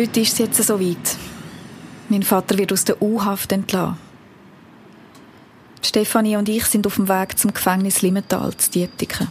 Heute 0.00 0.20
ist 0.20 0.32
es 0.32 0.38
jetzt 0.38 0.62
so 0.62 0.80
weit. 0.80 0.96
Mein 2.08 2.22
Vater 2.22 2.56
wird 2.56 2.72
aus 2.72 2.86
der 2.86 3.02
U-Haft 3.02 3.52
entlassen. 3.52 3.98
Stefanie 5.82 6.38
und 6.38 6.48
ich 6.48 6.64
sind 6.64 6.86
auf 6.86 6.94
dem 6.94 7.06
Weg 7.06 7.38
zum 7.38 7.52
Gefängnis 7.52 8.00
Limmental 8.00 8.56
zu 8.56 8.70
Dietiken. 8.70 9.28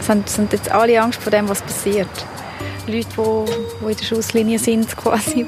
Sind, 0.00 0.26
sind 0.30 0.54
jetzt 0.54 0.70
alle 0.70 1.02
Angst 1.02 1.20
vor 1.20 1.30
dem, 1.30 1.50
was 1.50 1.60
passiert? 1.60 2.08
Leute, 2.86 3.08
die, 3.14 3.84
die 3.84 3.90
in 3.90 3.96
der 3.98 4.04
Schusslinie 4.04 4.58
sind, 4.58 4.96
quasi. 4.96 5.44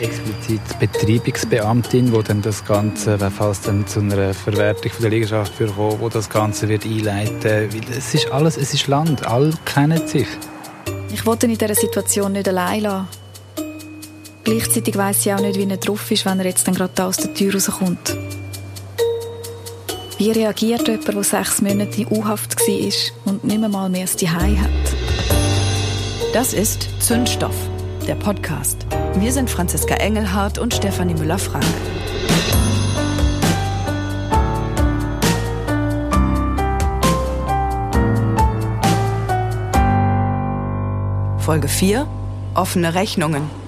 Explizit 0.00 0.78
Betreibungsbeamtin, 0.80 2.12
die 2.12 2.22
dann 2.24 2.42
das 2.42 2.64
Ganze, 2.64 3.16
falls 3.30 3.60
dann 3.60 3.86
zu 3.86 4.00
einer 4.00 4.34
Verwertung 4.34 4.90
von 4.90 5.02
der 5.02 5.10
Liegenschaft 5.12 5.60
wird 5.60 5.76
kommen, 5.76 6.00
wo 6.00 6.08
das 6.08 6.28
Ganze 6.28 6.68
wird 6.68 6.84
einleiten. 6.84 7.72
Weil 7.72 7.96
es 7.96 8.12
ist 8.12 8.32
alles, 8.32 8.56
es 8.56 8.74
ist 8.74 8.88
Land, 8.88 9.24
alle 9.28 9.52
kennen 9.64 10.04
sich. 10.08 10.26
Ich 11.12 11.24
wollte 11.24 11.46
in 11.46 11.56
dieser 11.56 11.76
Situation 11.76 12.32
nicht 12.32 12.48
allein 12.48 12.80
lassen. 12.80 13.25
Gleichzeitig 14.46 14.96
weiss 14.96 15.26
ich 15.26 15.34
auch 15.34 15.40
nicht, 15.40 15.58
wie 15.58 15.68
er 15.68 15.76
drauf 15.76 16.08
ist, 16.08 16.24
wenn 16.24 16.38
er 16.38 16.46
jetzt 16.46 16.68
dann 16.68 16.74
gerade 16.76 17.04
aus 17.04 17.16
der 17.16 17.34
Tür 17.34 17.52
rauskommt. 17.52 18.16
Wie 20.18 20.30
reagiert 20.30 20.86
jemand, 20.86 21.08
der 21.08 21.24
sechs 21.24 21.60
Monate 21.60 22.02
in 22.02 22.06
U-Haft 22.12 22.56
war 22.56 23.32
und 23.32 23.42
nicht 23.42 23.58
mehr 23.58 23.68
mal 23.68 23.88
mehr 23.88 24.02
das 24.02 24.16
Zuhause 24.16 24.60
hat? 24.60 24.70
Das 26.32 26.52
ist 26.52 26.88
Zündstoff, 27.00 27.56
der 28.06 28.14
Podcast. 28.14 28.86
Wir 29.16 29.32
sind 29.32 29.50
Franziska 29.50 29.96
Engelhardt 29.96 30.58
und 30.58 30.72
Stefanie 30.72 31.14
Müller-Frank. 31.14 31.64
Folge 41.38 41.66
4 41.66 42.06
Offene 42.54 42.94
Rechnungen. 42.94 43.65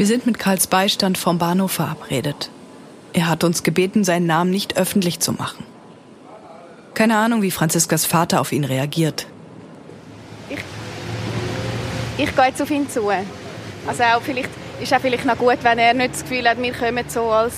Wir 0.00 0.06
sind 0.06 0.24
mit 0.24 0.38
Karls 0.38 0.66
Beistand 0.66 1.18
vom 1.18 1.36
Bahnhof 1.36 1.72
verabredet. 1.72 2.48
Er 3.12 3.28
hat 3.28 3.44
uns 3.44 3.62
gebeten, 3.62 4.02
seinen 4.02 4.24
Namen 4.24 4.50
nicht 4.50 4.78
öffentlich 4.78 5.20
zu 5.20 5.32
machen. 5.32 5.62
Keine 6.94 7.18
Ahnung, 7.18 7.42
wie 7.42 7.50
Franziskas 7.50 8.06
Vater 8.06 8.40
auf 8.40 8.50
ihn 8.50 8.64
reagiert. 8.64 9.26
Ich, 10.48 10.60
ich 12.16 12.34
gehe 12.34 12.44
jetzt 12.46 12.62
auf 12.62 12.70
ihn 12.70 12.88
zu. 12.88 13.10
Also 13.86 14.02
auch 14.04 14.22
vielleicht, 14.22 14.48
ist 14.80 14.90
auch 14.94 15.00
vielleicht 15.00 15.26
noch 15.26 15.36
gut, 15.36 15.58
wenn 15.60 15.78
er 15.78 15.92
nicht 15.92 16.14
das 16.14 16.22
Gefühl 16.22 16.48
hat, 16.48 16.56
wir 16.62 16.72
kommen 16.72 17.04
so 17.06 17.24
als... 17.24 17.52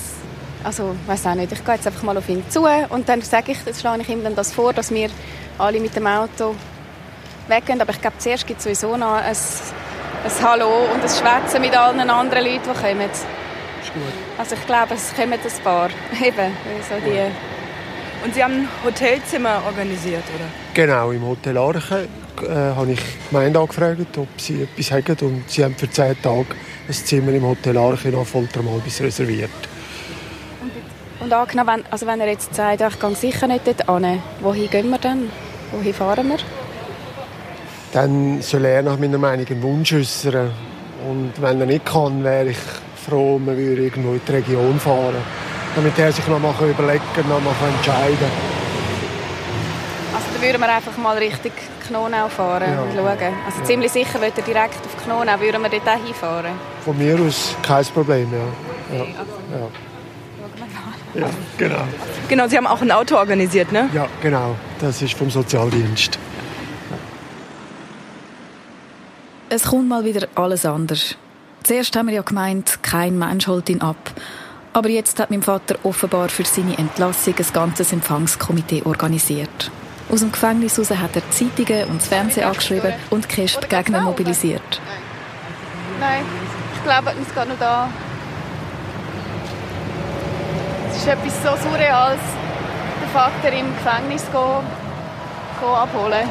Also, 0.65 0.97
weiß 1.07 1.27
auch 1.27 1.37
nicht. 1.37 1.53
Ich 1.53 1.65
gehe 1.65 1.75
jetzt 1.77 1.87
einfach 1.87 2.03
mal 2.03 2.19
auf 2.19 2.29
ihn 2.29 2.43
zu 2.49 2.67
und 2.89 3.09
dann 3.09 3.23
sage 3.23 3.53
ich, 3.53 3.59
das 3.65 3.81
schlage 3.81 4.03
ich 4.03 4.09
ihm 4.09 4.25
dann 4.25 4.35
das 4.35 4.53
vor, 4.53 4.73
dass 4.73 4.91
wir 4.91 5.11
alle 5.59 5.79
mit 5.79 5.95
dem 5.95 6.09
Auto 6.09 6.57
weggehen. 7.47 7.81
Aber 7.81 7.93
ich 7.93 8.01
glaube, 8.01 8.19
zuerst 8.19 8.49
gibt 8.49 8.59
es 8.59 8.65
sowieso 8.65 8.97
noch 8.97 9.13
ein, 9.13 9.37
ein 10.25 10.45
Hallo 10.45 10.85
und 10.93 11.03
ein 11.03 11.09
Schwätzen 11.09 11.61
mit 11.61 11.77
allen 11.77 12.09
anderen 12.09 12.45
Leuten, 12.45 12.63
die 12.63 12.81
kommen 12.81 13.11
gut. 13.95 14.13
Also 14.39 14.55
ich 14.55 14.67
glaube, 14.67 14.95
es 14.95 15.15
kommen 15.15 15.33
ein 15.33 15.65
paar. 15.65 15.89
Eben, 16.23 16.53
so 16.89 16.95
die. 17.05 17.31
Und 18.25 18.35
Sie 18.35 18.43
haben 18.43 18.53
ein 18.53 18.69
Hotelzimmer 18.85 19.63
organisiert, 19.67 20.23
oder? 20.35 20.45
Genau, 20.75 21.11
im 21.11 21.27
Hotel 21.27 21.59
Arche 21.59 22.07
äh, 22.41 22.49
habe 22.49 22.93
ich 22.93 23.01
die 23.01 23.29
Gemeinde 23.31 23.59
angefragt, 23.59 24.17
ob 24.17 24.29
sie 24.37 24.63
etwas 24.63 24.93
haben. 24.93 25.17
Und 25.23 25.51
sie 25.51 25.65
haben 25.65 25.75
für 25.75 25.91
zehn 25.91 26.21
Tage 26.23 26.47
ein 26.87 26.95
Zimmer 26.95 27.33
im 27.33 27.45
Hotel 27.45 27.77
Arche 27.77 28.09
nach 28.11 28.25
Foltermalbis 28.25 29.01
reserviert. 29.01 29.51
Und, 30.61 31.25
und 31.25 31.33
angenommen, 31.33 31.83
wenn, 31.85 31.93
also 31.93 32.07
wenn 32.07 32.21
er 32.21 32.29
jetzt 32.29 32.55
sagt, 32.55 32.81
ich 32.81 33.01
gehe 33.01 33.15
sicher 33.17 33.49
nicht 33.49 33.67
dort 33.67 34.01
hin, 34.01 34.23
wohin 34.41 34.71
gehen 34.71 34.91
wir 34.91 34.99
dann? 34.99 35.29
Wohin 35.73 35.93
fahren 35.93 36.29
wir? 36.29 36.62
Dann 37.93 38.41
soll 38.41 38.65
er 38.65 38.83
nach 38.83 38.99
meiner 38.99 39.19
Meinung 39.19 39.47
einen 39.47 39.63
Wunsch 39.63 39.93
äußern. 39.93 40.51
Und 41.09 41.33
wenn 41.41 41.61
er 41.61 41.67
nicht 41.67 41.85
kann, 41.85 42.25
wäre 42.25 42.49
ich 42.49 42.57
froh, 43.07 43.39
man 43.39 43.57
würde 43.57 43.83
irgendwo 43.83 44.13
in 44.13 44.21
die 44.27 44.33
Region 44.33 44.81
fahren, 44.81 45.17
damit 45.77 45.99
er 45.99 46.11
sich 46.11 46.27
noch 46.27 46.39
mal 46.39 46.55
überlegen 46.61 47.05
kann, 47.15 47.29
noch 47.29 47.41
mal 47.41 47.53
entscheiden 47.77 48.31
Also 50.15 50.27
dann 50.33 50.43
würden 50.43 50.61
wir 50.61 50.75
einfach 50.75 50.97
mal 50.97 51.19
Richtung 51.19 51.53
Knonau 51.87 52.29
fahren 52.29 52.73
ja. 52.73 52.83
und 52.83 52.95
schauen. 52.95 53.35
Also 53.45 53.59
ja. 53.59 53.65
ziemlich 53.65 53.93
sicher 53.93 54.21
würde 54.21 54.33
er 54.37 54.43
direkt 54.43 54.81
auf 54.87 55.05
Knonau, 55.05 55.41
würden 55.41 55.63
wir 55.63 55.69
dort 55.69 55.89
auch 55.89 56.07
hinfahren? 56.07 56.53
Von 56.85 56.97
mir 56.97 57.21
aus 57.21 57.55
kein 57.63 57.85
Problem, 57.87 58.29
ja. 58.33 58.97
ja. 58.97 59.05
ja. 59.05 59.69
Ja, 61.15 61.27
genau. 61.59 61.83
Genau, 62.29 62.49
Sie 62.49 62.57
haben 62.57 62.67
auch 62.67 62.81
ein 62.81 62.91
Auto 62.91 63.17
organisiert, 63.17 63.71
ne? 63.71 63.91
Ja, 63.93 64.07
genau. 64.23 64.55
Das 64.81 65.03
ist 65.03 65.13
vom 65.13 65.29
Sozialdienst. 65.29 66.19
Es 69.55 69.65
kommt 69.65 69.87
mal 69.87 70.03
wieder 70.07 70.29
alles 70.35 70.65
anders. 70.65 71.15
Zuerst 71.63 71.95
haben 71.95 72.09
wir 72.09 72.15
ja 72.15 72.23
gemeint, 72.23 72.83
kein 72.83 73.19
Mensch 73.19 73.47
holt 73.47 73.69
ihn 73.69 73.83
ab. 73.83 73.99
Aber 74.73 74.89
jetzt 74.89 75.21
hat 75.21 75.31
mein 75.31 75.43
Vater 75.43 75.77
offenbar 75.83 76.31
für 76.31 76.47
seine 76.47 76.79
Entlassung 76.79 77.35
ein 77.37 77.53
ganzes 77.53 77.93
Empfangskomitee 77.93 78.83
organisiert. 78.87 79.71
Aus 80.11 80.21
dem 80.21 80.33
Gefängnis 80.33 80.79
heraus 80.79 80.99
hat 80.99 81.17
er 81.17 81.31
Zeitungen 81.31 81.85
und 81.91 82.01
das 82.01 82.09
Fernsehen 82.09 82.47
angeschrieben 82.47 82.95
und 83.11 83.29
KESP-Gegner 83.29 84.01
mobilisiert. 84.01 84.81
Nein, 86.01 86.25
ich 86.75 86.83
glaube, 86.85 87.11
es 87.11 87.35
geht 87.35 87.49
noch 87.49 87.59
da. 87.59 87.91
Es 90.89 90.97
ist 90.97 91.09
etwas 91.09 91.43
so 91.43 91.69
Surreales, 91.69 92.21
den 93.03 93.11
Vater 93.11 93.53
im 93.53 93.67
Gefängnis 93.75 94.25
gehen 94.33 95.67
abholen. 95.75 96.27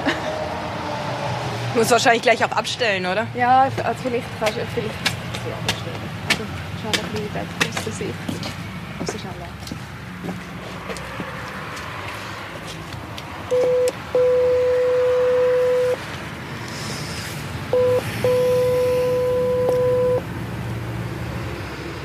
Muss 1.76 1.90
wahrscheinlich 1.90 2.22
gleich 2.22 2.44
auch 2.44 2.52
abstellen, 2.52 3.06
oder? 3.06 3.28
Ja, 3.34 3.62
also 3.62 4.02
vielleicht 4.04 4.26
kannst 4.40 4.58
du 4.58 4.62
vielleicht 4.74 4.94
bisschen 5.32 5.54
abstellen. 5.54 5.96
Also 6.30 6.44
schnell 6.82 7.06
ein 7.06 7.12
bisschen 7.12 7.34
weg 7.34 7.48
aus 7.70 7.84
der 7.86 7.94
Sicht. 7.94 8.14
Also 9.00 9.18
schnell. 9.18 9.32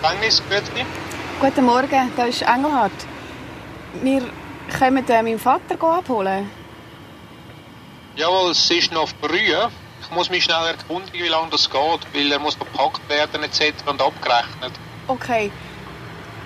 Gefängnis, 0.00 0.43
grüezi. 0.48 0.87
Guten 1.41 1.65
Morgen, 1.65 2.12
da 2.16 2.25
ist 2.25 2.43
Engelhardt. 2.43 2.93
Wir 4.03 4.22
können 4.78 5.09
äh, 5.09 5.22
meinen 5.22 5.38
Vater 5.38 5.75
abholen. 5.83 6.48
Jawohl, 8.16 8.53
es 8.53 8.71
ist 8.71 8.93
noch 8.93 9.09
früh. 9.21 9.53
Ich 10.00 10.10
muss 10.10 10.31
mich 10.31 10.44
schnell 10.44 10.69
erkundigen, 10.69 11.25
wie 11.25 11.28
lange 11.28 11.50
das 11.50 11.69
geht, 11.69 12.00
weil 12.15 12.32
er 12.32 12.38
muss 12.38 12.54
verpackt 12.54 13.06
werden 13.09 13.43
etc. 13.43 13.75
und 13.87 14.00
abgerechnet. 14.00 14.72
Okay. 15.06 15.50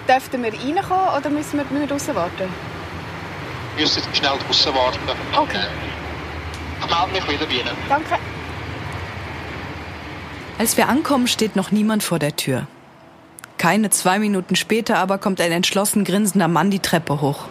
Dürften 0.08 0.42
wir 0.42 0.52
reinkommen 0.52 1.16
oder 1.16 1.30
müssen 1.30 1.58
wir, 1.58 1.64
müssen 1.64 1.80
wir 1.80 1.86
draußen 1.86 2.14
warten? 2.14 2.52
Wir 3.76 3.84
müssen 3.84 4.02
schnell 4.12 4.36
draußen 4.46 4.74
warten. 4.74 4.98
Okay. 5.36 5.66
Ich 6.80 6.86
melde 6.86 7.12
mich 7.12 7.28
wieder 7.28 7.46
bei 7.46 7.52
Ihnen. 7.52 7.76
Danke. 7.88 8.18
Als 10.58 10.76
wir 10.76 10.88
ankommen, 10.88 11.28
steht 11.28 11.54
noch 11.54 11.70
niemand 11.70 12.02
vor 12.02 12.18
der 12.18 12.34
Tür. 12.34 12.66
Keine 13.58 13.90
zwei 13.90 14.18
Minuten 14.18 14.56
später 14.56 14.98
aber 14.98 15.18
kommt 15.18 15.40
ein 15.40 15.52
entschlossen 15.52 16.04
grinsender 16.04 16.48
Mann 16.48 16.70
die 16.70 16.80
Treppe 16.80 17.20
hoch. 17.20 17.44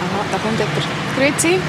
Aha, 0.00 0.24
da 0.32 0.38
kommt 0.38 0.58
jemand. 0.58 0.86
Grüezi. 1.16 1.60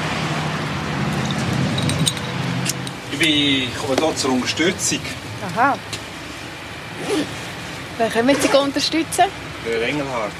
Ich 3.20 3.68
komme 3.76 3.96
hier 3.98 4.16
zur 4.16 4.32
Unterstützung. 4.32 5.00
Aha. 5.50 5.76
Wer 7.96 8.08
können 8.10 8.36
Sie 8.40 8.48
unterstützen? 8.48 9.24
Der 9.66 9.88
Engelhardt. 9.88 10.32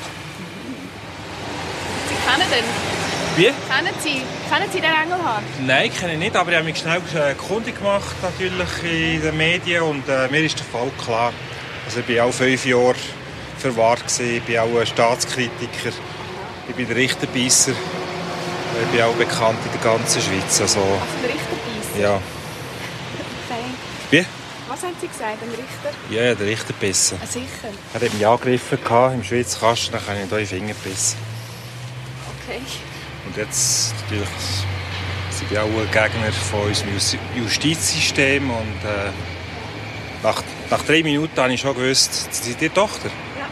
Sie 2.08 2.14
kennen 2.24 2.50
den? 2.50 2.64
Wie? 3.36 3.44
Kennen 3.44 3.94
Sie, 4.00 4.22
kennen 4.48 4.70
Sie 4.72 4.80
den 4.80 4.92
Engelhardt? 4.92 5.42
Nein, 5.66 5.92
kenne 5.92 6.12
ich 6.12 6.18
nicht, 6.18 6.36
aber 6.36 6.50
ich 6.52 6.56
habe 6.56 6.66
mich 6.66 6.78
schnell 6.78 7.00
kundig 7.34 7.78
gemacht 7.78 8.14
natürlich 8.22 8.82
in 8.84 9.22
den 9.22 9.36
Medien 9.36 9.82
und 9.82 10.08
äh, 10.08 10.28
mir 10.28 10.44
ist 10.44 10.58
der 10.58 10.66
Fall 10.66 10.90
klar. 11.04 11.32
Also 11.84 12.00
ich 12.06 12.16
war 12.16 12.26
auch 12.26 12.32
fünf 12.32 12.64
Jahre 12.64 12.94
verwahrt, 13.58 14.06
gewesen. 14.06 14.36
ich 14.36 14.42
bin 14.42 14.58
auch 14.58 14.78
ein 14.78 14.86
Staatskritiker, 14.86 15.90
ich 16.68 16.74
bin 16.74 16.86
der 16.86 16.96
Richterbeißer, 16.96 17.72
ich 17.72 18.88
bin 18.88 19.02
auch 19.02 19.14
bekannt 19.14 19.58
in 19.64 19.80
der 19.80 19.92
ganzen 19.92 20.22
Schweiz. 20.22 20.60
Also, 20.60 20.80
der 21.22 21.30
Richterbeißer? 21.30 22.00
Ja. 22.00 22.20
Was 24.80 24.84
haben 24.84 24.96
Sie 25.00 25.08
gesagt, 25.08 25.42
dem 25.42 25.50
Richter? 25.50 25.90
Ja, 26.08 26.34
der 26.36 26.46
Richter 26.46 26.72
bissen. 26.72 27.18
Ah, 27.20 27.26
sicher? 27.26 27.74
Er 27.94 28.00
hat 28.00 28.14
mich 28.14 28.24
angegriffen 28.24 28.78
im 29.14 29.24
Schweizer 29.24 29.58
Kasten, 29.58 29.92
dann 29.92 30.30
habe 30.30 30.40
ich 30.40 30.50
hier 30.50 30.58
in 30.58 30.66
Finger 30.66 30.74
bissen. 30.84 31.18
Okay. 32.46 32.60
Und 33.26 33.36
jetzt 33.36 33.92
natürlich 34.02 34.28
sind 35.30 35.50
ich 35.50 35.58
auch 35.58 35.64
ein 35.64 35.90
Gegner 35.90 36.32
von 36.32 36.68
unserem 36.68 36.92
Justizsystem 37.36 38.48
und 38.48 38.84
äh, 38.84 39.10
nach, 40.22 40.44
nach 40.70 40.82
drei 40.84 41.02
Minuten 41.02 41.36
habe 41.36 41.52
ich 41.52 41.60
schon 41.60 41.74
gewusst, 41.74 42.32
Sie 42.32 42.50
sind 42.50 42.60
die 42.60 42.68
Tochter. 42.68 43.08
Ja. 43.36 43.46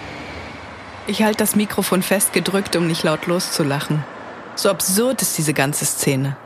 Ich 1.09 1.25
halte 1.25 1.39
das 1.39 1.57
Mikrofon 1.57 2.03
festgedrückt, 2.03 2.77
um 2.77 2.87
nicht 2.87 3.03
laut 3.03 3.27
loszulachen. 3.27 4.05
So 4.55 4.71
absurd 4.71 5.23
ist 5.23 5.37
diese 5.37 5.55
ganze 5.55 5.87
Szene. 5.87 6.37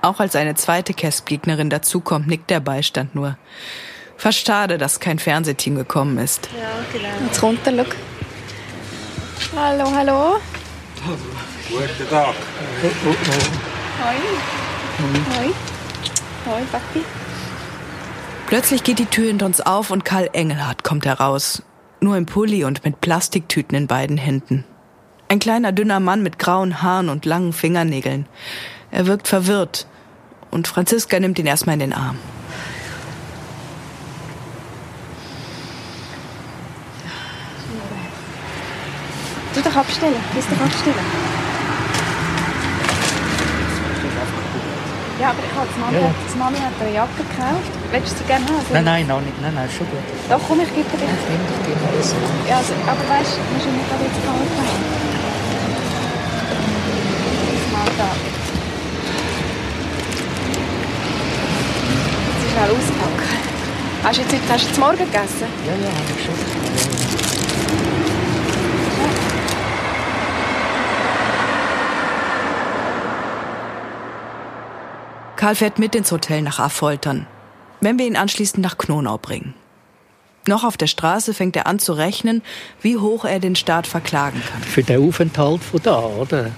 Auch 0.00 0.18
als 0.18 0.34
eine 0.34 0.54
zweite 0.54 0.94
Kästgegnerin 0.94 1.68
dazukommt, 1.68 2.26
nickt 2.26 2.48
der 2.48 2.60
Beistand 2.60 3.14
nur. 3.14 3.36
Fast 4.24 4.46
schade, 4.46 4.78
dass 4.78 5.00
kein 5.00 5.18
Fernsehteam 5.18 5.74
gekommen 5.74 6.16
ist. 6.16 6.48
Ja, 6.58 6.70
genau. 6.90 7.26
Jetzt 7.26 7.42
runter, 7.42 7.72
schau. 7.76 7.84
Hallo, 9.54 9.84
hallo. 9.94 10.36
Guten 11.68 12.08
Tag. 12.08 12.34
Hoi. 14.02 14.16
Hoi. 15.36 15.52
Hoi, 16.46 16.62
Papi. 16.72 17.04
Plötzlich 18.46 18.82
geht 18.82 18.98
die 18.98 19.04
Tür 19.04 19.26
hinter 19.26 19.44
uns 19.44 19.60
auf 19.60 19.90
und 19.90 20.06
Karl 20.06 20.30
Engelhardt 20.32 20.84
kommt 20.84 21.04
heraus. 21.04 21.62
Nur 22.00 22.16
im 22.16 22.24
Pulli 22.24 22.64
und 22.64 22.82
mit 22.82 23.02
Plastiktüten 23.02 23.76
in 23.76 23.86
beiden 23.86 24.16
Händen. 24.16 24.64
Ein 25.28 25.38
kleiner, 25.38 25.70
dünner 25.70 26.00
Mann 26.00 26.22
mit 26.22 26.38
grauen 26.38 26.80
Haaren 26.80 27.10
und 27.10 27.26
langen 27.26 27.52
Fingernägeln. 27.52 28.24
Er 28.90 29.06
wirkt 29.06 29.28
verwirrt. 29.28 29.86
Und 30.50 30.66
Franziska 30.66 31.20
nimmt 31.20 31.38
ihn 31.38 31.44
erstmal 31.44 31.74
in 31.74 31.80
den 31.80 31.92
Arm. 31.92 32.18
Du 39.74 39.80
doch 39.80 39.86
abstellen. 39.88 40.14
Lass 40.36 40.46
dich 40.46 40.60
abstellen. 40.60 40.94
Ja, 45.20 45.30
aber 45.30 45.38
ich 45.42 45.54
habe 45.58 45.66
die 45.74 45.80
Mami, 45.80 45.96
Ja, 45.98 46.02
hat- 46.06 46.38
Mami 46.38 46.58
hat 46.58 46.74
eine 46.80 46.94
Jacke 46.94 47.22
gekauft. 47.26 47.72
Willst 47.90 48.12
du 48.14 48.18
sie 48.18 48.24
gerne 48.24 48.46
haben? 48.46 48.62
Nein, 48.70 48.84
nein, 48.84 49.06
noch 49.08 49.20
nicht. 49.20 49.34
Nein, 49.42 49.54
nein, 49.54 49.68
schon 49.76 49.86
gut. 49.90 49.98
Doch, 50.30 50.38
komm, 50.46 50.60
ich 50.60 50.70
gebe 50.74 50.86
dir. 50.94 51.02
Ich 51.10 51.26
nehme 51.26 51.42
dich 51.50 51.58
gerne 51.66 51.82
alles. 51.90 52.14
Ja, 52.46 52.56
also, 52.62 52.72
aber 52.86 53.02
weißt 53.02 53.34
du, 53.34 53.40
musst 53.50 53.66
du 53.66 53.70
nicht 53.74 53.86
gerade 53.90 54.04
jetzt 54.06 54.20
kalt 54.22 54.50
haben. 54.62 54.84
Das 57.50 57.66
mal 57.74 57.90
da. 57.98 58.10
Jetzt 62.30 62.42
ist 62.46 62.50
schnell 62.54 62.70
auspacken. 62.78 63.26
Hast 64.06 64.18
du 64.18 64.22
jetzt, 64.22 64.32
heute- 64.38 64.52
hast 64.54 64.62
du 64.62 64.68
jetzt 64.70 64.78
Morgen 64.78 64.98
gegessen? 65.02 65.48
Ja, 65.66 65.74
ja, 65.82 65.90
habe 65.90 66.10
ich 66.14 66.22
schon. 66.22 66.38
Karl 75.44 75.56
fährt 75.56 75.78
mit 75.78 75.94
ins 75.94 76.10
Hotel 76.10 76.40
nach 76.40 76.58
Affoltern, 76.58 77.26
wenn 77.82 77.98
wir 77.98 78.06
ihn 78.06 78.16
anschließend 78.16 78.62
nach 78.62 78.78
Knonau 78.78 79.18
bringen. 79.18 79.52
Noch 80.48 80.64
auf 80.64 80.78
der 80.78 80.86
Straße 80.86 81.34
fängt 81.34 81.54
er 81.54 81.66
an 81.66 81.78
zu 81.78 81.92
rechnen, 81.92 82.40
wie 82.80 82.96
hoch 82.96 83.26
er 83.26 83.40
den 83.40 83.54
Staat 83.54 83.86
verklagen 83.86 84.42
kann. 84.50 84.62
Für 84.62 84.82
den 84.82 85.06
Aufenthalt 85.06 85.62
von 85.62 85.82
da, 85.82 85.98
oder? 85.98 86.50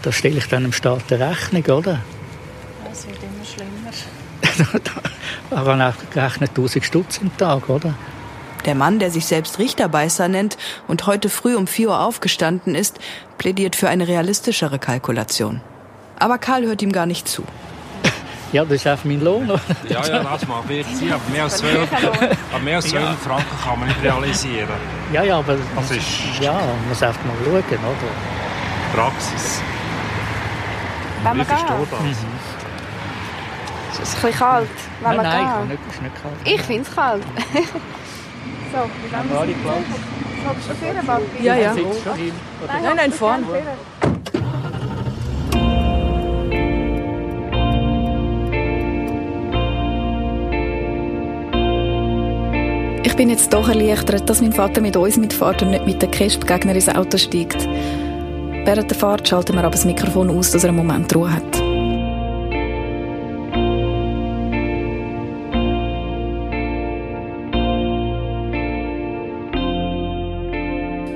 Da 0.00 0.10
stelle 0.10 0.38
ich 0.38 0.48
dann 0.48 0.62
dem 0.62 0.72
Staat 0.72 1.12
eine 1.12 1.28
Rechnung, 1.28 1.64
oder? 1.64 2.00
Es 2.90 3.06
wird 3.06 3.18
immer 3.22 3.44
schlimmer. 3.44 4.80
da 5.50 5.56
haben 5.58 5.82
auch 5.82 6.10
gerechnet 6.10 6.52
1000 6.52 6.82
Stutz 6.82 7.18
im 7.18 7.36
Tag, 7.36 7.68
oder? 7.68 7.92
Der 8.64 8.74
Mann, 8.74 9.00
der 9.00 9.10
sich 9.10 9.26
selbst 9.26 9.58
Richterbeißer 9.58 10.28
nennt 10.28 10.56
und 10.88 11.04
heute 11.04 11.28
früh 11.28 11.56
um 11.56 11.66
4 11.66 11.88
Uhr 11.90 12.00
aufgestanden 12.00 12.74
ist, 12.74 13.00
plädiert 13.36 13.76
für 13.76 13.90
eine 13.90 14.08
realistischere 14.08 14.78
Kalkulation. 14.78 15.60
Aber 16.18 16.38
Karl 16.38 16.64
hört 16.64 16.80
ihm 16.80 16.92
gar 16.92 17.04
nicht 17.04 17.28
zu. 17.28 17.44
Ja, 18.54 18.64
das 18.64 18.74
ist 18.74 18.86
einfach 18.86 19.04
mein 19.04 19.20
Lohn, 19.20 19.50
oder? 19.50 19.60
Ja, 19.88 20.06
ja, 20.06 20.22
das 20.22 20.46
mag 20.46 20.68
wirklich 20.68 20.96
sein, 20.96 21.12
aber 21.12 21.28
mehr 21.32 21.42
als 21.42 21.56
12, 21.58 21.88
aber 22.52 22.62
mehr 22.62 22.76
als 22.76 22.86
12 22.88 23.18
Franken 23.18 23.56
kann 23.64 23.78
man 23.80 23.88
nicht 23.88 24.00
realisieren. 24.00 24.68
Ja, 25.12 25.24
ja, 25.24 25.38
aber 25.38 25.56
Das 25.74 25.90
ist 25.90 26.06
ja, 26.40 26.52
man 26.52 26.88
muss 26.88 27.02
einfach 27.02 27.24
mal 27.24 27.34
schauen, 27.44 27.56
oder? 27.58 28.94
Praxis. 28.94 29.60
Wollen 31.24 31.36
wir 31.38 31.42
Ich 31.42 31.48
verstehe 31.48 31.76
gehen? 31.78 31.86
das. 33.90 33.98
Es 33.98 34.08
ist 34.08 34.14
ein 34.14 34.22
bisschen 34.22 34.38
kalt. 34.38 34.68
Wollen 35.00 35.16
wir 35.16 35.22
nein, 35.24 35.44
nein, 35.44 35.58
gehen? 35.58 35.68
nicht, 35.68 35.80
ist 35.92 36.02
nicht 36.02 36.22
kalt. 36.22 36.34
Ich 36.54 36.62
finde 36.62 36.82
es 36.88 36.94
kalt. 36.94 37.22
so, 37.24 37.58
wie 37.58 39.12
wollen 39.12 39.30
wir 39.30 39.40
Alle 39.40 39.50
es 39.50 39.58
Platz. 39.58 39.76
Kommst 40.46 40.68
du 40.68 40.74
für 40.74 41.06
Papi? 41.06 41.42
Ja, 41.42 41.54
ja. 41.56 41.74
Sitzt 41.74 42.04
schon 42.04 42.14
hin, 42.14 42.32
oder? 42.62 42.72
Nein, 42.72 42.96
nein, 42.96 43.12
vorn. 43.12 43.44
Ich 53.06 53.14
bin 53.16 53.28
jetzt 53.28 53.52
doch 53.52 53.68
erleichtert, 53.68 54.28
dass 54.30 54.40
mein 54.40 54.54
Vater 54.54 54.80
mit 54.80 54.96
uns 54.96 55.18
mitfährt 55.18 55.62
und 55.62 55.70
nicht 55.70 55.84
mit 55.84 56.00
der 56.00 56.10
Kästgegner 56.10 56.74
ins 56.74 56.88
Auto 56.88 57.18
steigt. 57.18 57.68
Während 58.64 58.90
der 58.90 58.96
Fahrt 58.96 59.28
schalten 59.28 59.52
wir 59.52 59.60
aber 59.60 59.70
das 59.70 59.84
Mikrofon 59.84 60.30
aus, 60.30 60.50
dass 60.50 60.64
er 60.64 60.70
einen 60.70 60.78
Moment 60.78 61.14
Ruhe 61.14 61.30
hat. 61.30 61.42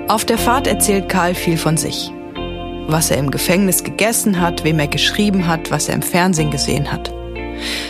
Auf 0.08 0.26
der 0.26 0.36
Fahrt 0.36 0.66
erzählt 0.66 1.08
Karl 1.08 1.34
viel 1.34 1.56
von 1.56 1.78
sich. 1.78 2.12
Was 2.86 3.10
er 3.10 3.16
im 3.16 3.30
Gefängnis 3.30 3.82
gegessen 3.82 4.40
hat, 4.40 4.62
wem 4.62 4.78
er 4.78 4.88
geschrieben 4.88 5.46
hat, 5.46 5.70
was 5.70 5.88
er 5.88 5.94
im 5.94 6.02
Fernsehen 6.02 6.50
gesehen 6.50 6.92
hat. 6.92 7.12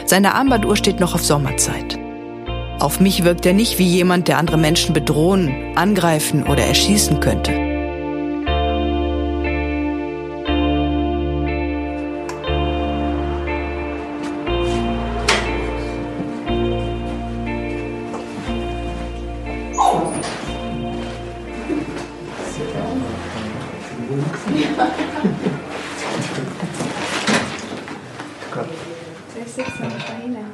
Seine 0.07 0.35
Armbanduhr 0.35 0.77
steht 0.77 1.01
noch 1.01 1.15
auf 1.15 1.25
Sommerzeit. 1.25 1.98
Auf 2.81 3.01
mich 3.01 3.25
wirkt 3.25 3.45
er 3.45 3.55
nicht 3.55 3.81
wie 3.81 3.87
jemand, 3.87 4.29
der 4.29 4.39
andere 4.39 4.57
Menschen 4.57 4.95
bedrohen, 4.95 5.53
angreifen 5.75 6.45
oder 6.45 6.63
erschießen 6.63 7.19
könnte. 7.19 7.51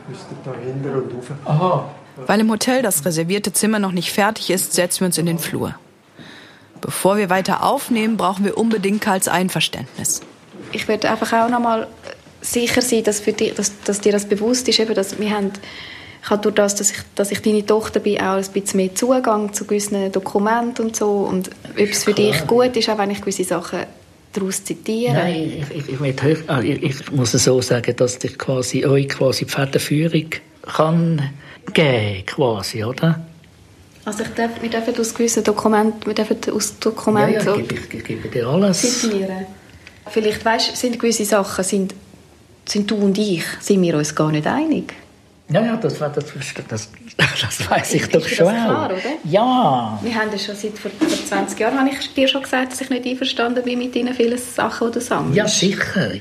Müsste 0.06 0.34
da 0.44 0.52
hinten 0.62 0.94
und 0.94 1.12
rauf. 1.46 2.03
Weil 2.16 2.40
im 2.40 2.50
Hotel 2.50 2.82
das 2.82 3.04
reservierte 3.04 3.52
Zimmer 3.52 3.78
noch 3.78 3.92
nicht 3.92 4.12
fertig 4.12 4.50
ist, 4.50 4.72
setzen 4.72 5.00
wir 5.00 5.06
uns 5.06 5.18
in 5.18 5.26
den 5.26 5.38
Flur. 5.38 5.74
Bevor 6.80 7.16
wir 7.16 7.30
weiter 7.30 7.62
aufnehmen, 7.64 8.16
brauchen 8.16 8.44
wir 8.44 8.56
unbedingt 8.58 9.00
Karls 9.00 9.26
Einverständnis. 9.26 10.20
Ich 10.72 10.86
werde 10.86 11.10
einfach 11.10 11.32
auch 11.32 11.48
noch 11.48 11.60
mal 11.60 11.88
sicher 12.40 12.82
sein, 12.82 13.04
dass, 13.04 13.20
für 13.20 13.32
dich, 13.32 13.54
dass, 13.54 13.72
dass 13.84 14.00
dir 14.00 14.12
das 14.12 14.26
bewusst 14.26 14.68
ist, 14.68 14.78
eben, 14.78 14.94
dass 14.94 15.18
wir 15.18 15.30
haben, 15.30 15.52
ich 16.22 16.30
habe 16.30 16.42
durch 16.42 16.54
das, 16.54 16.74
dass 16.74 16.90
ich, 16.90 16.98
dass 17.14 17.30
ich 17.30 17.40
deine 17.42 17.64
Tochter 17.64 18.00
bin, 18.00 18.20
auch 18.20 18.34
ein 18.36 18.44
bisschen 18.52 18.76
mehr 18.78 18.94
Zugang 18.94 19.52
zu 19.52 19.64
gewissen 19.66 20.12
Dokumenten 20.12 20.86
und 20.86 20.96
so 20.96 21.10
und 21.10 21.48
ob 21.70 21.78
es 21.78 22.04
für 22.04 22.12
dich 22.12 22.46
gut 22.46 22.76
ist, 22.76 22.88
auch 22.90 22.98
wenn 22.98 23.10
ich 23.10 23.20
gewisse 23.20 23.44
Sachen 23.44 23.80
daraus 24.32 24.62
zitiere. 24.64 25.14
Nein, 25.14 25.64
ich, 25.70 25.88
ich, 25.88 26.00
ich, 26.00 26.22
hören- 26.22 26.44
ah, 26.48 26.60
ich, 26.60 26.82
ich 26.82 27.12
muss 27.12 27.32
so 27.32 27.60
sagen, 27.62 27.96
dass 27.96 28.22
ich 28.22 28.36
quasi 28.36 28.84
euch 28.84 29.08
quasi 29.08 29.46
die 29.46 29.50
Federführung 29.52 30.30
kann 30.62 31.30
geben, 31.72 32.26
quasi, 32.26 32.84
oder? 32.84 33.20
Also 34.04 34.22
ich 34.22 34.28
darf, 34.30 34.50
wir 34.60 34.68
dürfen 34.68 34.98
aus 34.98 35.14
gewissen 35.14 35.42
Dokumenten, 35.44 36.06
wir 36.06 36.14
dürfen 36.14 36.36
aus 36.52 36.78
Dokumenten 36.78 37.46
ja, 37.46 37.54
ja, 37.54 37.56
ich, 37.56 37.72
ich, 37.72 37.94
ich 37.94 38.04
gebe 38.04 38.28
dir 38.28 38.46
alles. 38.46 39.00
zitieren. 39.00 39.46
Vielleicht, 40.10 40.44
weißt, 40.44 40.76
sind 40.76 40.98
gewisse 40.98 41.24
Sachen, 41.24 41.64
sind, 41.64 41.94
sind 42.66 42.90
du 42.90 42.96
und 42.96 43.16
ich, 43.16 43.44
sind 43.60 43.80
wir 43.80 43.96
uns 43.96 44.14
gar 44.14 44.30
nicht 44.30 44.46
einig. 44.46 44.92
Ja, 45.50 45.62
ja, 45.62 45.76
das, 45.76 45.98
das, 45.98 46.14
das, 46.14 46.54
das, 46.68 46.88
das 47.40 47.70
weiß 47.70 47.94
ich 47.94 48.02
Ist 48.02 48.14
doch 48.14 48.26
schon. 48.26 48.46
das 48.46 48.54
klar, 48.54 48.86
oder? 48.86 48.98
Ja. 49.24 49.98
Wir 50.02 50.14
haben 50.14 50.30
das 50.32 50.44
schon 50.44 50.54
seit 50.56 50.78
vor, 50.78 50.90
vor 50.90 51.08
20 51.08 51.58
Jahren, 51.58 51.78
habe 51.78 51.90
ich 51.90 52.14
dir 52.14 52.28
schon 52.28 52.42
gesagt, 52.42 52.72
dass 52.72 52.80
ich 52.80 52.88
nicht 52.88 53.04
einverstanden 53.06 53.62
bin 53.62 53.78
mit 53.78 53.94
deinen 53.94 54.14
vielen 54.14 54.38
Sachen, 54.38 54.88
die 54.88 54.94
du 54.94 55.00
sammelst. 55.02 55.36
Ja, 55.36 55.46
sicher. 55.46 56.12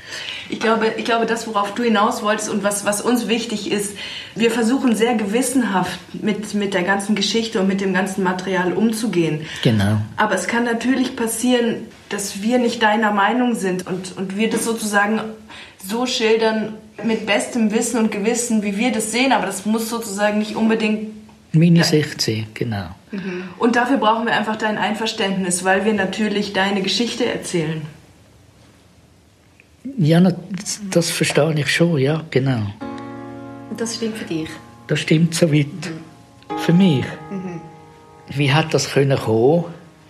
Ich 0.50 0.60
glaube, 0.60 0.92
ich 0.98 1.06
glaube, 1.06 1.24
das, 1.24 1.46
worauf 1.46 1.74
du 1.74 1.82
hinaus 1.82 2.22
wolltest 2.22 2.50
und 2.50 2.62
was, 2.62 2.84
was 2.84 3.00
uns 3.00 3.26
wichtig 3.26 3.72
ist, 3.72 3.96
wir 4.34 4.50
versuchen 4.50 4.94
sehr 4.94 5.14
gewissenhaft 5.14 5.98
mit, 6.12 6.52
mit 6.52 6.74
der 6.74 6.82
ganzen 6.82 7.14
Geschichte 7.14 7.60
und 7.60 7.66
mit 7.66 7.80
dem 7.80 7.94
ganzen 7.94 8.24
Material 8.24 8.74
umzugehen. 8.74 9.46
Genau. 9.62 9.96
Aber 10.16 10.34
es 10.34 10.46
kann 10.46 10.64
natürlich 10.64 11.16
passieren, 11.16 11.86
dass 12.10 12.42
wir 12.42 12.58
nicht 12.58 12.82
deiner 12.82 13.12
Meinung 13.12 13.54
sind 13.54 13.86
und, 13.86 14.16
und 14.18 14.36
wir 14.36 14.50
das 14.50 14.64
sozusagen 14.64 15.20
so 15.88 16.06
schildern 16.06 16.74
mit 17.02 17.26
bestem 17.26 17.72
Wissen 17.72 17.98
und 17.98 18.10
Gewissen, 18.12 18.62
wie 18.62 18.76
wir 18.76 18.92
das 18.92 19.12
sehen. 19.12 19.32
Aber 19.32 19.46
das 19.46 19.66
muss 19.66 19.88
sozusagen 19.88 20.38
nicht 20.38 20.56
unbedingt. 20.56 21.10
Meine 21.52 21.84
Sicht 21.84 22.20
sehen, 22.20 22.46
genau. 22.54 22.88
Und 23.58 23.76
dafür 23.76 23.98
brauchen 23.98 24.26
wir 24.26 24.34
einfach 24.34 24.56
dein 24.56 24.76
Einverständnis, 24.76 25.62
weil 25.64 25.84
wir 25.84 25.94
natürlich 25.94 26.52
deine 26.52 26.82
Geschichte 26.82 27.26
erzählen. 27.26 27.82
Ja, 29.98 30.20
das, 30.20 30.80
das 30.90 31.10
verstehe 31.10 31.54
ich 31.56 31.72
schon, 31.72 31.98
ja, 31.98 32.24
genau. 32.30 32.62
Und 33.70 33.80
das 33.80 33.96
stimmt 33.96 34.16
für 34.16 34.24
dich. 34.24 34.48
Das 34.88 34.98
stimmt 34.98 35.34
soweit 35.34 35.66
für 36.58 36.72
mich. 36.72 37.04
Wie 38.30 38.52
hat 38.52 38.74
das 38.74 38.90
können 38.90 39.18
kommen, 39.18 39.64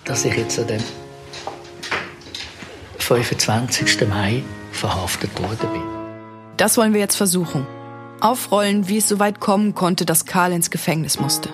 dass 0.04 0.24
ich 0.24 0.34
jetzt 0.34 0.58
an 0.58 0.68
dem 0.68 0.82
25. 2.98 4.08
Mai 4.08 4.42
verhaftet 4.74 5.30
worden 5.40 5.68
bin? 5.72 5.82
Das 6.56 6.76
wollen 6.76 6.92
wir 6.92 7.00
jetzt 7.00 7.16
versuchen. 7.16 7.66
Aufrollen, 8.20 8.88
wie 8.88 8.98
es 8.98 9.08
so 9.08 9.18
weit 9.18 9.40
kommen 9.40 9.74
konnte, 9.74 10.04
dass 10.04 10.24
Karl 10.24 10.52
ins 10.52 10.70
Gefängnis 10.70 11.20
musste. 11.20 11.48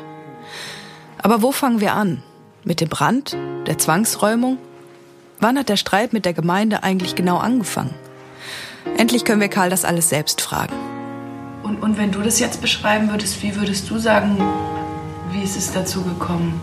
Aber 1.19 1.43
wo 1.43 1.53
fangen 1.53 1.81
wir 1.81 1.95
an? 1.95 2.23
Mit 2.65 2.81
dem 2.81 2.89
Brand? 2.89 3.37
Der 3.67 3.79
Zwangsräumung? 3.79 4.59
Wann 5.39 5.59
hat 5.59 5.69
der 5.69 5.77
Streit 5.77 6.13
mit 6.13 6.25
der 6.25 6.35
Gemeinde 6.35 6.83
eigentlich 6.83 7.15
genau 7.15 7.39
angefangen? 7.39 7.95
Endlich 8.97 9.25
können 9.25 9.41
wir 9.41 9.49
Karl 9.49 9.71
das 9.71 9.85
alles 9.85 10.09
selbst 10.11 10.41
fragen. 10.41 10.75
Und, 11.63 11.83
und 11.83 11.99
wenn 11.99 12.11
du 12.11 12.21
das 12.21 12.41
jetzt 12.41 12.61
beschreiben 12.61 13.11
würdest, 13.11 13.43
wie 13.43 13.57
würdest 13.57 13.89
du 13.89 13.99
sagen, 13.99 14.37
wie 15.31 15.43
ist 15.43 15.57
es 15.57 15.73
dazu 15.73 16.03
gekommen, 16.03 16.61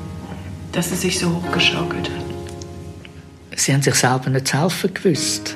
dass 0.71 0.91
es 0.91 1.01
sich 1.01 1.19
so 1.19 1.33
hochgeschaukelt 1.33 2.09
hat? 2.09 2.27
Sie 3.55 3.73
haben 3.73 3.81
sich 3.81 3.95
selber 3.95 4.29
nicht 4.29 4.47
zu 4.47 4.59
helfen 4.59 4.93
gewusst. 4.93 5.55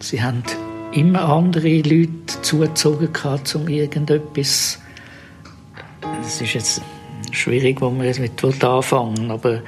Sie 0.00 0.22
haben 0.22 0.42
immer 0.92 1.28
andere 1.28 1.82
Leute 1.82 2.42
zugezogen, 2.42 3.08
um 3.54 3.68
irgendetwas. 3.68 4.78
Das 6.00 6.40
ist 6.40 6.54
jetzt 6.54 6.82
schwierig, 7.32 7.80
wo 7.80 7.90
man 7.90 8.06
jetzt 8.06 8.20
mit 8.20 8.64
anfangen 8.64 9.30
aber 9.30 9.62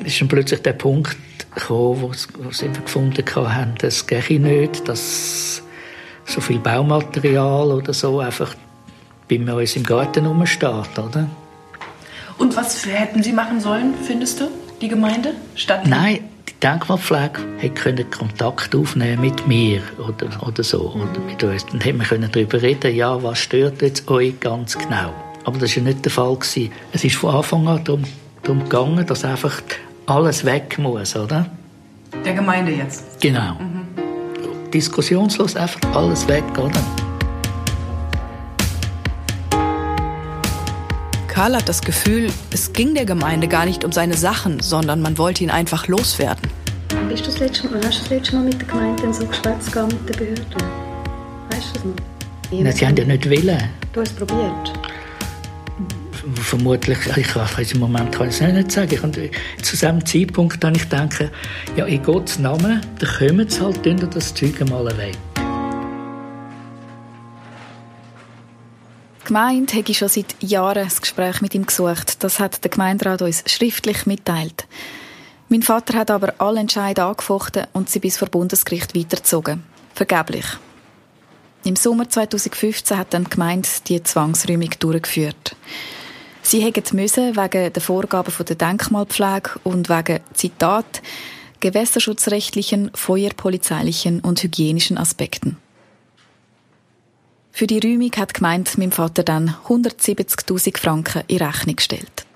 es 0.00 0.12
ist 0.12 0.20
dann 0.20 0.28
plötzlich 0.28 0.60
der 0.62 0.72
Punkt 0.74 1.16
gekommen, 1.54 2.02
wo, 2.02 2.50
sie 2.50 2.68
gefunden 2.68 3.24
haben, 3.34 3.74
das 3.78 4.06
gehe 4.06 4.40
nicht, 4.40 4.86
dass 4.88 5.62
so 6.26 6.40
viel 6.40 6.58
Baumaterial 6.58 7.70
oder 7.70 7.92
so 7.92 8.20
einfach 8.20 8.54
bei 9.28 9.38
uns 9.38 9.76
im 9.76 9.84
Garten 9.84 10.26
rumsteht, 10.26 10.98
oder? 10.98 11.28
Und 12.38 12.56
was 12.56 12.84
hätten 12.86 13.22
Sie 13.22 13.32
machen 13.32 13.60
sollen, 13.60 13.94
findest 14.02 14.40
du, 14.40 14.48
die 14.80 14.88
Gemeinde? 14.88 15.34
Statt 15.54 15.86
Nein, 15.86 16.28
die 16.64 16.68
Denkmalpflege 16.70 17.40
hätte 17.58 18.04
Kontakt 18.06 18.74
aufnehmen 18.74 19.20
mit 19.20 19.46
mir 19.46 19.82
oder, 19.98 20.28
oder 20.46 20.64
so, 20.64 20.92
oder 20.92 21.20
mit 21.26 21.44
uns. 21.44 21.66
Dann 21.66 21.80
hätten 21.82 21.98
wir 21.98 22.28
darüber 22.28 22.62
reden 22.62 22.94
ja, 22.94 23.22
was 23.22 23.40
stört 23.40 23.82
jetzt 23.82 24.10
euch 24.10 24.40
ganz 24.40 24.78
genau. 24.78 25.12
Aber 25.44 25.58
das 25.58 25.76
war 25.76 25.82
ja 25.82 25.90
nicht 25.90 26.04
der 26.06 26.10
Fall. 26.10 26.34
Gewesen. 26.36 26.72
Es 26.92 27.04
ist 27.04 27.16
von 27.16 27.34
Anfang 27.34 27.68
an 27.68 27.84
darum, 27.84 28.04
darum 28.42 28.62
gegangen, 28.62 29.04
dass 29.04 29.26
einfach 29.26 29.60
alles 30.06 30.42
weg 30.46 30.78
muss, 30.78 31.14
oder? 31.14 31.50
Der 32.24 32.32
Gemeinde 32.32 32.72
jetzt? 32.72 33.20
Genau. 33.20 33.56
Mhm. 33.56 34.70
Diskussionslos 34.72 35.56
einfach 35.56 35.80
alles 35.94 36.26
weg, 36.28 36.44
oder? 36.56 36.80
Karl 41.34 41.56
hat 41.56 41.68
das 41.68 41.80
Gefühl, 41.80 42.30
es 42.52 42.72
ging 42.72 42.94
der 42.94 43.06
Gemeinde 43.06 43.48
gar 43.48 43.66
nicht 43.66 43.84
um 43.84 43.90
seine 43.90 44.14
Sachen, 44.14 44.60
sondern 44.60 45.02
man 45.02 45.18
wollte 45.18 45.42
ihn 45.42 45.50
einfach 45.50 45.88
loswerden. 45.88 46.48
Bist 47.08 47.26
du 47.26 47.30
das 47.32 47.40
letzte 47.40 47.68
Mal, 47.68 47.80
hast 47.84 47.96
du 47.96 48.00
das 48.02 48.10
letzte 48.10 48.36
Mal 48.36 48.44
mit 48.44 48.60
der 48.60 48.68
Gemeinde 48.68 49.12
so 49.12 49.26
geschwätzt 49.26 49.74
mit 49.74 50.08
den 50.08 50.16
Behörden? 50.16 50.44
Weißt 51.50 51.70
du 51.70 51.74
das 51.74 51.84
noch? 51.84 52.62
Nein, 52.62 52.72
sie 52.72 52.86
haben 52.86 52.96
ja 52.96 53.04
nicht 53.04 53.28
wollen. 53.28 53.68
Du 53.92 54.00
hast 54.00 54.10
es 54.10 54.14
probiert? 54.14 54.72
vermutlich, 56.40 56.98
ich 57.16 57.26
kann 57.26 57.48
es 57.58 57.72
im 57.72 57.80
Moment 57.80 58.12
kann 58.12 58.28
ich 58.28 58.40
es 58.40 58.52
nicht 58.52 58.70
sagen. 58.70 59.00
Und 59.00 59.16
zu 59.16 59.72
diesem 59.72 60.06
Zeitpunkt 60.06 60.62
dann 60.62 60.76
ich 60.76 60.88
denke, 60.88 61.32
ja, 61.76 61.84
in 61.84 62.00
Gottes 62.00 62.38
Namen, 62.38 62.80
dann 63.00 63.10
kommen 63.18 63.48
sie 63.48 63.60
halt, 63.60 63.82
tun 63.82 64.08
das 64.08 64.32
Zeug 64.32 64.60
mal 64.70 64.86
weg. 64.96 65.18
Die 69.24 69.28
Gemeinde 69.28 69.72
hätte 69.72 69.94
schon 69.94 70.08
seit 70.08 70.36
Jahren 70.42 70.84
das 70.84 71.00
Gespräch 71.00 71.40
mit 71.40 71.54
ihm 71.54 71.64
gesucht. 71.64 72.22
Das 72.22 72.38
hat 72.38 72.62
der 72.62 72.70
Gemeinderat 72.70 73.22
uns 73.22 73.42
schriftlich 73.46 74.04
mitteilt. 74.04 74.66
Mein 75.48 75.62
Vater 75.62 75.98
hat 75.98 76.10
aber 76.10 76.34
alle 76.36 76.60
Entscheidungen 76.60 77.08
angefochten 77.08 77.66
und 77.72 77.88
sie 77.88 78.00
bis 78.00 78.18
vor 78.18 78.28
Bundesgericht 78.28 78.94
weitergezogen. 78.94 79.64
Vergeblich. 79.94 80.44
Im 81.64 81.74
Sommer 81.74 82.06
2015 82.06 82.98
hat 82.98 83.14
dann 83.14 83.24
die 83.24 83.30
Gemeinde 83.30 83.68
die 83.88 84.02
Zwangsräumung 84.02 84.70
durchgeführt. 84.78 85.56
Sie 86.42 86.60
hätten 86.60 86.94
müssen 86.94 87.34
wegen 87.34 87.72
der 87.72 87.82
Vorgaben 87.82 88.34
der 88.46 88.56
Denkmalpflege 88.56 89.58
und 89.62 89.88
wegen, 89.88 90.20
Zitat, 90.34 91.00
gewässerschutzrechtlichen, 91.60 92.90
feuerpolizeilichen 92.92 94.20
und 94.20 94.42
hygienischen 94.42 94.98
Aspekten. 94.98 95.56
Für 97.56 97.68
die 97.68 97.78
Räumung 97.78 98.10
hat 98.16 98.30
die 98.30 98.38
Gemeinde 98.40 98.68
meinem 98.78 98.90
Vater 98.90 99.22
dann 99.22 99.54
170.000 99.68 100.76
Franken 100.76 101.22
in 101.28 101.36
Rechnung 101.36 101.76
gestellt. 101.76 102.26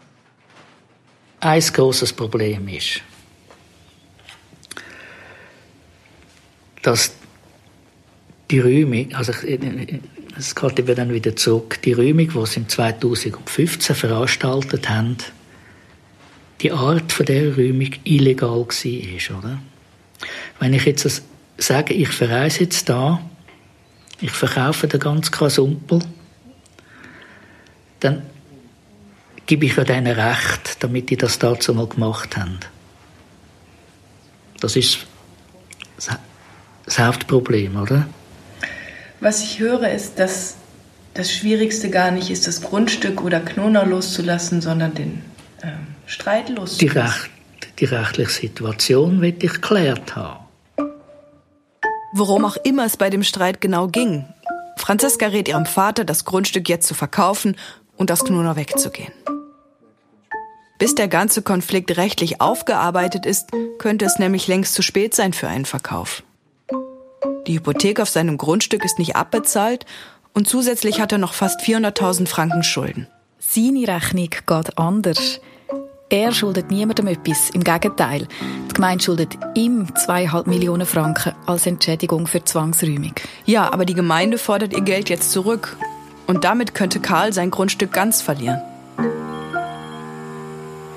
Ein 1.40 1.60
großes 1.60 2.12
Problem 2.12 2.68
ist, 2.68 3.00
dass 6.82 7.10
die 8.48 8.60
Räumung, 8.60 9.12
also 9.12 9.32
es 10.36 10.54
geht 10.54 10.78
eben 10.78 10.94
dann 10.94 11.12
wieder 11.12 11.34
zurück, 11.34 11.82
die 11.82 11.94
Räumung, 11.94 12.28
die 12.28 12.46
sie 12.46 12.60
im 12.60 12.68
2015 12.68 13.96
veranstaltet 13.96 14.88
haben, 14.88 15.16
die 16.60 16.70
Art 16.70 17.10
von 17.10 17.26
der 17.26 17.56
Räumung 17.56 17.90
illegal 18.04 18.50
war, 18.60 19.38
oder? 19.38 19.58
Wenn 20.60 20.74
ich 20.74 20.84
jetzt 20.84 21.22
sage, 21.56 21.92
ich 21.92 22.08
verreise 22.10 22.60
jetzt 22.60 22.88
da, 22.88 23.20
ich 24.20 24.30
verkaufe 24.30 24.88
den 24.88 25.00
ganzen 25.00 25.30
Kasumpel, 25.30 26.00
dann 28.00 28.22
gebe 29.46 29.66
ich 29.66 29.76
ja 29.76 29.84
denen 29.84 30.18
Recht, 30.18 30.82
damit 30.82 31.10
die 31.10 31.16
das 31.16 31.38
dazu 31.38 31.74
mal 31.74 31.86
gemacht 31.86 32.36
haben. 32.36 32.58
Das 34.60 34.76
ist 34.76 35.06
das 36.84 36.98
Hauptproblem, 36.98 37.76
oder? 37.80 38.08
Was 39.20 39.42
ich 39.42 39.58
höre, 39.58 39.90
ist, 39.90 40.18
dass 40.18 40.56
das 41.14 41.32
Schwierigste 41.32 41.90
gar 41.90 42.10
nicht 42.10 42.30
ist, 42.30 42.46
das 42.46 42.62
Grundstück 42.62 43.22
oder 43.22 43.40
Knoner 43.40 43.84
loszulassen, 43.84 44.60
sondern 44.60 44.94
den 44.94 45.22
ähm, 45.62 45.86
Streit 46.06 46.48
loszulassen. 46.48 46.78
Die, 46.78 46.86
Recht, 46.88 47.30
die 47.80 47.84
rechtliche 47.84 48.30
Situation 48.30 49.20
wird 49.20 49.42
ich 49.42 49.54
geklärt 49.54 50.14
haben. 50.16 50.47
Worum 52.18 52.44
auch 52.44 52.56
immer 52.64 52.84
es 52.84 52.96
bei 52.96 53.10
dem 53.10 53.22
Streit 53.22 53.60
genau 53.60 53.86
ging. 53.86 54.24
Franziska 54.76 55.26
rät 55.26 55.46
ihrem 55.46 55.66
Vater, 55.66 56.04
das 56.04 56.24
Grundstück 56.24 56.68
jetzt 56.68 56.88
zu 56.88 56.94
verkaufen 56.94 57.54
und 57.96 58.10
aus 58.10 58.24
Knoner 58.24 58.56
wegzugehen. 58.56 59.12
Bis 60.80 60.96
der 60.96 61.06
ganze 61.06 61.42
Konflikt 61.42 61.96
rechtlich 61.96 62.40
aufgearbeitet 62.40 63.24
ist, 63.24 63.50
könnte 63.78 64.04
es 64.04 64.18
nämlich 64.18 64.48
längst 64.48 64.74
zu 64.74 64.82
spät 64.82 65.14
sein 65.14 65.32
für 65.32 65.46
einen 65.46 65.64
Verkauf. 65.64 66.24
Die 67.46 67.54
Hypothek 67.54 68.00
auf 68.00 68.08
seinem 68.08 68.36
Grundstück 68.36 68.84
ist 68.84 68.98
nicht 68.98 69.14
abbezahlt 69.14 69.86
und 70.34 70.48
zusätzlich 70.48 71.00
hat 71.00 71.12
er 71.12 71.18
noch 71.18 71.34
fast 71.34 71.60
400.000 71.60 72.26
Franken 72.26 72.64
Schulden. 72.64 73.06
Seine 73.38 73.86
Rechnung 73.86 74.30
geht 74.30 74.76
anders. 74.76 75.40
Er 76.10 76.32
schuldet 76.32 76.72
niemandem 76.72 77.06
etwas. 77.06 77.50
Im 77.50 77.62
Gegenteil. 77.62 78.26
Die 78.78 78.82
Gemeinde 78.82 79.02
schuldet 79.02 79.36
ihm 79.56 79.92
zweieinhalb 79.96 80.46
Millionen 80.46 80.86
Franken 80.86 81.32
als 81.46 81.66
Entschädigung 81.66 82.28
für 82.28 82.44
Zwangsräumung. 82.44 83.12
Ja, 83.44 83.72
aber 83.72 83.84
die 83.84 83.94
Gemeinde 83.94 84.38
fordert 84.38 84.72
ihr 84.72 84.82
Geld 84.82 85.08
jetzt 85.08 85.32
zurück. 85.32 85.76
Und 86.28 86.44
damit 86.44 86.76
könnte 86.76 87.00
Karl 87.00 87.32
sein 87.32 87.50
Grundstück 87.50 87.92
ganz 87.92 88.22
verlieren. 88.22 88.62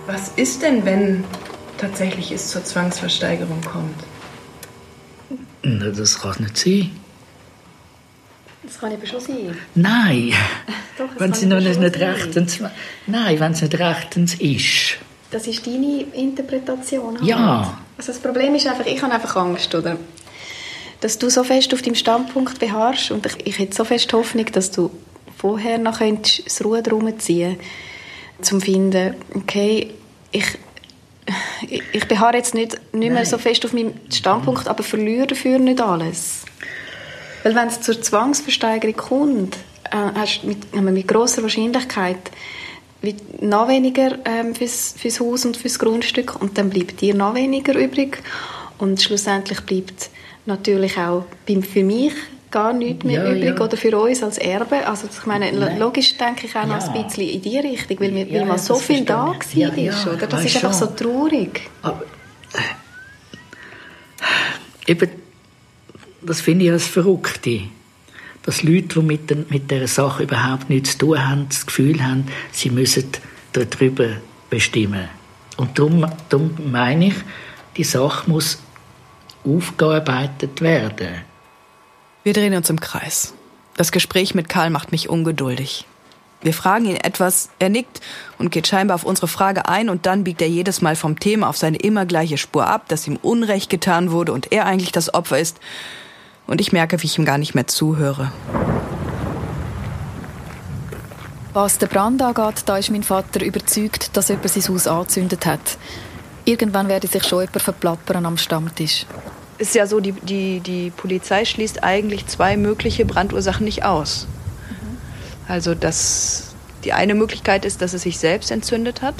Was 0.05 0.29
ist 0.35 0.61
denn, 0.61 0.85
wenn 0.85 1.23
tatsächlich 1.79 2.31
es 2.31 2.50
zur 2.50 2.63
Zwangsversteigerung 2.63 3.61
kommt? 3.61 4.03
Das 5.63 6.21
kann 6.21 6.35
nicht 6.39 6.57
sein. 6.57 6.91
Das 8.61 8.79
kann 8.79 8.91
eben 8.91 9.07
schon 9.07 9.21
sein. 9.21 9.57
Nein. 9.73 10.33
Doch, 11.00 11.09
wenn 11.17 11.33
sie 11.33 11.47
noch 11.47 11.59
nicht, 11.59 11.79
nicht 11.79 11.97
rechtens. 11.97 12.59
Nein, 13.07 13.39
wenn 13.39 13.53
es 13.53 13.61
nicht 13.63 13.73
rechtens 13.73 14.35
ist. 14.35 15.00
Das 15.31 15.47
ist 15.47 15.65
deine 15.65 16.03
Interpretation. 16.13 17.15
Halt. 17.17 17.25
Ja. 17.25 17.77
Also 17.97 18.11
das 18.11 18.21
Problem 18.21 18.53
ist 18.55 18.67
einfach, 18.67 18.85
ich 18.85 19.01
habe 19.01 19.13
einfach 19.13 19.35
Angst, 19.38 19.73
oder? 19.73 19.97
Dass 21.00 21.17
du 21.17 21.29
so 21.29 21.43
fest 21.43 21.73
auf 21.73 21.81
deinem 21.81 21.95
Standpunkt 21.95 22.59
beharrst 22.59 23.11
und 23.11 23.25
ich, 23.25 23.47
ich 23.47 23.59
hätte 23.59 23.75
so 23.75 23.85
fest 23.85 24.11
Hoffnung, 24.13 24.45
dass 24.51 24.71
du 24.71 24.91
vorher 25.38 25.77
noch 25.77 26.00
das 26.00 26.63
Ruder 26.63 26.91
rumziehen 26.91 27.57
um 28.38 28.43
zu 28.43 28.59
finden, 28.59 29.15
okay, 29.35 29.93
ich 30.31 30.57
ich 31.91 32.07
beharre 32.07 32.38
jetzt 32.38 32.53
nicht, 32.53 32.79
nicht 32.93 33.11
mehr 33.11 33.25
so 33.25 33.38
fest 33.38 33.65
auf 33.65 33.73
meinem 33.73 33.93
Standpunkt, 34.11 34.67
aber 34.67 34.83
verliere 34.83 35.27
dafür 35.27 35.59
nicht 35.59 35.79
alles. 35.81 36.45
Weil 37.43 37.55
wenn 37.55 37.67
es 37.67 37.81
zur 37.81 38.01
Zwangsversteigerung 38.01 38.95
kommt, 38.95 39.55
äh, 39.91 39.97
hast 40.15 40.41
du 40.43 40.47
mit, 40.47 40.73
mit 40.73 41.07
großer 41.07 41.41
Wahrscheinlichkeit 41.41 42.17
noch 43.39 43.67
weniger 43.67 44.20
ähm, 44.25 44.53
fürs, 44.53 44.93
fürs 44.98 45.20
Haus 45.20 45.46
und 45.46 45.58
fürs 45.58 45.79
Grundstück 45.79 46.39
und 46.39 46.58
dann 46.58 46.70
bleibt 46.70 47.01
dir 47.01 47.15
noch 47.15 47.34
weniger 47.34 47.75
übrig 47.75 48.22
und 48.77 49.01
schlussendlich 49.01 49.62
bleibt 49.62 50.10
natürlich 50.46 50.98
auch 50.98 51.25
für 51.46 51.84
mich 51.84 52.13
gar 52.51 52.74
nichts 52.74 53.03
mehr 53.05 53.24
ja, 53.24 53.31
übrig 53.31 53.58
ja. 53.58 53.65
oder 53.65 53.77
für 53.77 53.98
uns 53.98 54.22
als 54.22 54.38
Erbe. 54.38 54.86
Also 54.86 55.08
ich 55.12 55.25
meine, 55.25 55.51
Nein. 55.51 55.79
logisch 55.79 56.17
denke 56.17 56.46
ich 56.46 56.55
auch 56.55 56.65
noch 56.65 56.79
ja. 56.79 56.91
ein 56.91 57.03
bisschen 57.05 57.27
in 57.29 57.41
die 57.41 57.58
Richtung, 57.58 58.00
weil, 58.00 58.13
weil 58.13 58.31
ja, 58.31 58.46
mal 58.46 58.58
so 58.58 58.75
viel 58.75 59.05
da 59.05 59.27
war, 59.27 59.36
ist, 59.77 60.08
oder? 60.08 60.27
Das 60.27 60.46
ist 60.46 60.55
einfach 60.58 60.77
schon. 60.77 60.88
so 60.89 60.93
traurig. 60.93 61.62
Aber, 61.81 62.03
äh, 64.88 64.91
eben, 64.91 65.10
Das 66.22 66.41
finde 66.41 66.65
ich 66.65 66.72
als 66.72 66.86
Verrückte. 66.86 67.62
Dass 68.43 68.63
Leute, 68.63 69.00
die 69.00 69.05
mit, 69.05 69.29
den, 69.29 69.45
mit 69.50 69.69
dieser 69.69 69.88
Sache 69.88 70.24
überhaupt 70.24 70.69
nichts 70.69 70.93
zu 70.93 71.00
tun 71.00 71.27
haben, 71.27 71.45
das 71.50 71.65
Gefühl 71.65 72.03
haben, 72.03 72.25
sie 72.51 72.69
müssen 72.69 73.10
darüber 73.53 74.10
bestimmen. 74.50 75.10
Und 75.57 75.77
darum, 75.77 76.05
darum 76.29 76.55
meine 76.71 77.07
ich, 77.07 77.15
die 77.77 77.83
Sache 77.83 78.29
muss 78.29 78.60
aufgearbeitet 79.45 80.62
werden. 80.62 81.21
Wir 82.24 82.33
drehen 82.33 82.53
uns 82.53 82.69
im 82.69 82.79
Kreis. 82.79 83.33
Das 83.77 83.91
Gespräch 83.91 84.36
mit 84.36 84.50
Karl 84.50 84.69
macht 84.69 84.91
mich 84.91 85.10
ungeduldig. 85.10 85.86
Wir 86.43 86.53
fragen 86.53 86.86
ihn 86.86 86.95
etwas, 86.95 87.50
er 87.60 87.69
nickt 87.69 88.01
und 88.39 88.51
geht 88.51 88.67
scheinbar 88.67 88.95
auf 88.95 89.03
unsere 89.03 89.27
Frage 89.27 89.67
ein 89.67 89.89
und 89.89 90.07
dann 90.07 90.24
biegt 90.24 90.41
er 90.41 90.50
jedes 90.50 90.81
Mal 90.81 90.95
vom 90.95 91.19
Thema 91.19 91.48
auf 91.48 91.57
seine 91.57 91.77
immer 91.77 92.05
gleiche 92.05 92.38
Spur 92.38 92.67
ab, 92.67 92.88
dass 92.88 93.07
ihm 93.07 93.17
Unrecht 93.21 93.69
getan 93.69 94.12
wurde 94.12 94.33
und 94.33 94.51
er 94.51 94.65
eigentlich 94.65 94.91
das 94.91 95.13
Opfer 95.13 95.39
ist. 95.39 95.60
Und 96.48 96.62
ich 96.62 96.71
merke, 96.71 97.01
wie 97.01 97.05
ich 97.05 97.17
ihm 97.17 97.25
gar 97.25 97.38
nicht 97.38 97.55
mehr 97.55 97.67
zuhöre. 97.67 98.31
Was 101.53 101.77
den 101.77 101.89
Brand 101.89 102.21
angeht, 102.21 102.63
da 102.65 102.77
ist 102.77 102.91
mein 102.91 103.03
Vater 103.03 103.43
überzeugt, 103.43 104.15
dass 104.15 104.29
jemand 104.29 104.50
sein 104.50 104.63
Haus 104.74 104.88
angezündet 104.88 105.45
hat. 105.45 105.77
Irgendwann 106.45 106.88
werde 106.88 107.07
sich 107.07 107.24
schon 107.25 107.41
jemand 107.41 107.62
verplappern 107.62 108.25
am 108.25 108.38
Stammtisch. 108.38 109.05
Es 109.57 109.69
ist 109.69 109.75
ja 109.75 109.86
so, 109.86 110.00
die, 110.00 110.13
die, 110.13 110.60
die 110.60 110.91
Polizei 110.91 111.45
schließt 111.45 111.83
eigentlich 111.83 112.25
zwei 112.27 112.57
mögliche 112.57 113.05
Brandursachen 113.05 113.65
nicht 113.65 113.83
aus. 113.83 114.27
Also 115.48 115.75
dass 115.75 116.55
die 116.83 116.93
eine 116.93 117.13
Möglichkeit 117.13 117.65
ist, 117.65 117.81
dass 117.81 117.93
es 117.93 118.03
sich 118.03 118.17
selbst 118.17 118.51
entzündet 118.51 119.01
hat. 119.01 119.15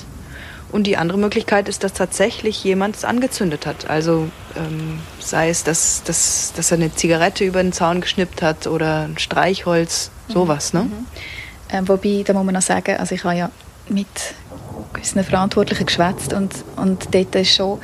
Und 0.72 0.88
die 0.88 0.96
andere 0.98 1.18
Möglichkeit 1.18 1.68
ist, 1.68 1.84
dass 1.84 1.94
tatsächlich 1.94 2.64
jemand 2.64 2.96
es 2.96 3.04
angezündet 3.04 3.66
hat. 3.66 3.90
Also 3.90 4.30
ähm, 4.56 5.00
sei 5.20 5.50
es, 5.50 5.64
dass, 5.64 6.04
dass, 6.04 6.54
dass 6.56 6.72
er 6.72 6.78
eine 6.78 6.94
Zigarette 6.94 7.44
über 7.44 7.62
den 7.62 7.74
Zaun 7.74 8.02
geschnippt 8.02 8.42
hat 8.42 8.68
oder 8.68 9.02
ein 9.04 9.18
Streichholz, 9.18 10.12
sowas. 10.30 10.74
Ne? 10.74 10.84
Mhm. 10.84 11.06
Äh, 11.70 11.88
wobei, 11.88 12.24
da 12.26 12.34
muss 12.34 12.46
man 12.46 12.56
noch 12.56 12.62
sagen, 12.62 12.98
also 12.98 13.16
ich 13.16 13.24
habe 13.24 13.36
ja 13.36 13.52
mit 13.90 14.08
gewissen 14.94 15.24
Verantwortlichen 15.24 15.86
geschwätzt 15.86 16.34
und, 16.34 16.54
und 16.78 17.14
dort 17.14 17.36
ist 17.36 17.56
schon, 17.56 17.80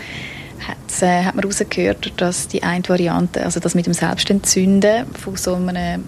hat, 0.65 1.01
äh, 1.01 1.23
hat 1.23 1.35
man 1.35 1.43
herausgehört, 1.43 2.13
dass 2.17 2.47
die 2.47 2.63
eine 2.63 2.87
Variante, 2.87 3.43
also 3.43 3.59
das 3.59 3.75
mit 3.75 3.85
dem 3.85 3.93
Selbstentzünden 3.93 5.13
von 5.13 5.35
so 5.35 5.55
einem 5.55 6.05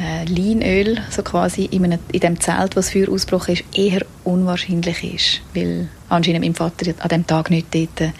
äh, 0.00 0.24
Leinöl 0.24 0.98
so 1.10 1.22
quasi 1.22 1.64
in, 1.66 1.84
einem, 1.84 1.98
in 2.12 2.20
dem 2.20 2.40
Zelt, 2.40 2.72
wo 2.72 2.80
das 2.80 2.90
Feuer 2.90 3.10
ausgebrochen 3.10 3.54
ist, 3.54 3.64
eher 3.74 4.04
unwahrscheinlich 4.24 5.14
ist, 5.14 5.42
weil 5.54 5.88
anscheinend 6.08 6.42
mein 6.42 6.54
Vater 6.54 6.92
an 6.98 7.08
dem 7.08 7.26
Tag 7.26 7.50
nicht 7.50 7.74
dort 7.74 8.00
äh, 8.00 8.12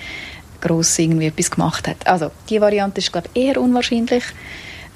gross 0.61 0.99
irgendwie 0.99 1.27
etwas 1.27 1.51
gemacht 1.51 1.89
hat. 1.89 2.07
Also 2.07 2.31
die 2.49 2.61
Variante 2.61 2.99
ist 2.99 3.13
glaube 3.13 3.29
eher 3.35 3.61
unwahrscheinlich. 3.61 4.25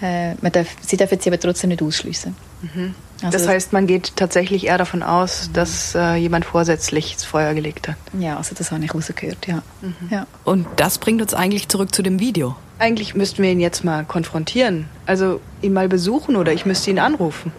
Äh, 0.03 0.35
man 0.41 0.53
darf, 0.53 0.69
sie 0.83 0.97
dürfen 0.97 1.19
sie 1.21 1.31
aber 1.31 1.41
trotzdem 1.41 1.71
nicht 1.71 1.83
ausschließen. 1.83 2.35
Mhm. 2.63 2.95
Also, 3.23 3.39
das 3.39 3.49
heißt, 3.49 3.73
man 3.73 3.87
geht 3.87 4.17
tatsächlich 4.17 4.67
eher 4.67 4.77
davon 4.77 5.03
aus, 5.03 5.49
mhm. 5.49 5.53
dass 5.55 5.95
äh, 5.95 6.17
jemand 6.17 6.45
vorsätzlich 6.45 7.13
ins 7.13 7.25
Feuer 7.25 7.55
gelegt 7.55 7.89
hat. 7.89 7.97
Ja, 8.19 8.37
also 8.37 8.55
das 8.55 8.71
habe 8.71 8.85
ich 8.85 8.93
rausgehört, 8.93 9.47
ja. 9.47 9.63
Mhm. 9.81 9.95
ja. 10.11 10.27
Und 10.45 10.67
das 10.77 10.99
bringt 10.99 11.23
uns 11.23 11.33
eigentlich 11.33 11.69
zurück 11.69 11.95
zu 11.95 12.03
dem 12.03 12.21
Video. 12.21 12.57
Eigentlich 12.79 13.15
müssten 13.15 13.43
wir 13.43 13.51
ihn 13.51 13.61
jetzt 13.61 13.85
mal 13.85 14.05
konfrontieren. 14.05 14.89
Also 15.07 15.41
ihn 15.63 15.73
mal 15.73 15.89
besuchen 15.89 16.37
oder 16.37 16.53
ich 16.53 16.67
müsste 16.67 16.91
ihn 16.91 16.99
anrufen. 16.99 17.53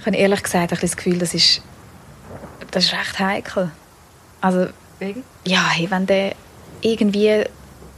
Ich 0.00 0.06
habe 0.06 0.16
ehrlich 0.16 0.42
gesagt 0.42 0.72
ein 0.72 0.80
das 0.80 0.96
Gefühl, 0.96 1.18
das 1.18 1.34
ist, 1.34 1.62
das 2.70 2.84
ist 2.84 2.92
recht 2.92 3.18
heikel. 3.18 3.70
Also, 4.40 4.68
Wegen? 4.98 5.24
Ja, 5.46 5.68
hey, 5.70 5.90
wenn 5.90 6.06
der 6.06 6.34
irgendwie... 6.82 7.44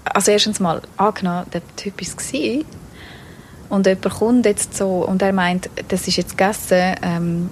Also 0.05 0.33
erstens 0.33 0.59
mal, 0.59 0.83
angenommen, 0.97 1.47
der 1.53 1.63
Typ 1.77 2.01
war 2.01 2.65
und 3.73 3.87
jemand 3.87 4.11
kommt 4.11 4.45
jetzt 4.45 4.77
so 4.77 5.03
und 5.07 5.23
er 5.23 5.33
meint, 5.33 5.71
das 5.89 6.07
ist 6.07 6.17
jetzt 6.17 6.37
gegessen, 6.37 6.95
ähm, 7.01 7.49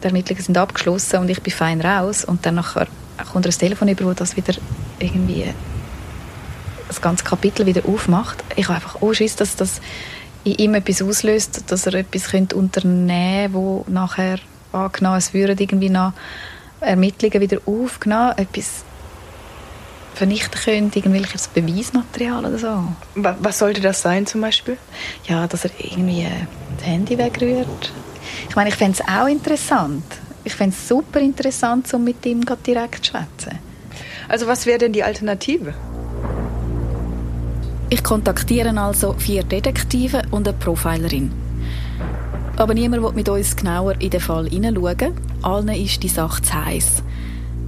die 0.00 0.06
Ermittlungen 0.06 0.42
sind 0.42 0.56
abgeschlossen 0.56 1.18
und 1.18 1.28
ich 1.28 1.42
bin 1.42 1.52
fein 1.52 1.80
raus 1.80 2.24
und 2.24 2.46
dann 2.46 2.54
nachher 2.54 2.86
kommt 3.32 3.44
er 3.44 3.50
ein 3.50 3.58
Telefon 3.58 3.88
über, 3.88 4.04
das 4.04 4.14
das 4.14 4.36
wieder 4.36 4.54
irgendwie 5.00 5.52
das 6.94 7.02
ganze 7.02 7.24
Kapitel 7.24 7.66
wieder 7.66 7.82
aufmacht. 7.86 8.42
Ich 8.56 8.68
habe 8.68 8.76
einfach 8.76 9.02
auch 9.02 9.12
Schiss, 9.12 9.36
dass 9.36 9.56
das 9.56 9.80
in 10.44 10.54
ihm 10.54 10.74
etwas 10.74 11.02
auslöst, 11.02 11.70
dass 11.70 11.86
er 11.86 11.94
etwas 11.94 12.30
könnte 12.30 12.56
unternehmen 12.56 13.52
könnte, 13.52 13.54
wo 13.54 13.84
nachher 13.88 14.38
angenommen, 14.72 15.18
es 15.18 15.32
würden 15.32 15.56
irgendwie 15.58 15.90
noch 15.90 16.12
Ermittlungen 16.80 17.40
wieder 17.40 17.58
aufgenommen, 17.66 18.34
etwas 18.36 18.84
vernichten 20.14 20.60
können, 20.60 20.92
irgendwelches 20.94 21.48
Beweismaterial 21.48 22.44
oder 22.44 22.58
so. 22.58 22.84
Was 23.14 23.58
sollte 23.58 23.80
das 23.80 24.02
sein 24.02 24.26
zum 24.26 24.42
Beispiel? 24.42 24.76
Ja, 25.26 25.46
dass 25.46 25.64
er 25.64 25.70
irgendwie 25.78 26.26
das 26.76 26.86
Handy 26.86 27.18
wegrührt. 27.18 27.92
Ich 28.48 28.56
meine, 28.56 28.70
ich 28.70 28.76
fände 28.76 28.98
es 29.00 29.08
auch 29.08 29.26
interessant. 29.26 30.04
Ich 30.44 30.54
fände 30.54 30.76
es 30.78 30.88
super 30.88 31.20
interessant, 31.20 31.92
um 31.94 32.04
mit 32.04 32.24
ihm 32.26 32.44
direkt 32.66 33.04
zu 33.04 33.12
schwätzen. 33.12 33.58
Also 34.28 34.46
was 34.46 34.66
wäre 34.66 34.78
denn 34.78 34.92
die 34.92 35.02
Alternative? 35.02 35.74
Ich 37.90 38.02
kontaktiere 38.02 38.76
also 38.80 39.14
vier 39.18 39.44
Detektive 39.44 40.22
und 40.30 40.48
eine 40.48 40.56
Profilerin. 40.56 41.30
Aber 42.56 42.74
niemand 42.74 43.02
will 43.02 43.12
mit 43.12 43.28
uns 43.28 43.56
genauer 43.56 44.00
in 44.00 44.10
den 44.10 44.20
Fall 44.20 44.48
hineinschauen. 44.48 45.12
Allen 45.42 45.68
ist 45.68 46.02
die 46.02 46.08
Sache 46.08 46.42
zu 46.42 46.64
heiß. 46.64 47.02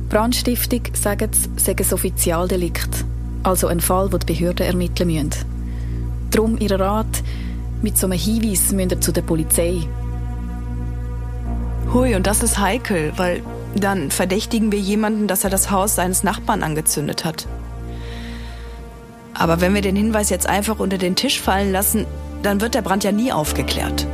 Brandstiftung, 0.09 0.83
sagen 0.95 1.31
sie, 1.33 1.49
sei 1.57 1.77
ein 1.77 1.93
Offizialdelikt, 1.93 3.05
also 3.43 3.67
ein 3.67 3.81
Fall, 3.81 4.09
den 4.09 4.21
die 4.21 4.27
Behörden 4.27 4.67
ermitteln 4.67 5.13
müssen. 5.13 5.31
Darum 6.31 6.57
ihr 6.59 6.79
Rat, 6.79 7.23
mit 7.83 7.99
so 7.99 8.07
einem 8.07 8.19
Hinweis 8.19 8.73
müsst 8.73 8.93
ihr 8.93 9.01
zu 9.01 9.13
der 9.13 9.23
Polizei. 9.23 9.81
Hui, 11.93 12.15
und 12.15 12.27
das 12.27 12.43
ist 12.43 12.59
heikel, 12.59 13.13
weil 13.17 13.43
dann 13.75 14.11
verdächtigen 14.11 14.73
wir 14.73 14.79
jemanden, 14.79 15.27
dass 15.27 15.45
er 15.45 15.51
das 15.51 15.71
Haus 15.71 15.97
seines 15.97 16.23
Nachbarn 16.23 16.63
angezündet 16.63 17.25
hat. 17.25 17.47
Aber 19.39 19.61
wenn 19.61 19.75
wir 19.75 19.83
den 19.83 19.97
Hinweis 19.97 20.31
jetzt 20.31 20.49
einfach 20.49 20.79
unter 20.79 20.99
den 20.99 21.15
Tisch 21.17 21.41
fallen 21.41 21.73
lassen, 21.73 22.07
dann 22.43 22.61
wird 22.61 22.75
der 22.75 22.83
Brand 22.83 23.05
ja 23.05 23.13
nie 23.13 23.33
aufgeklärt. 23.33 24.07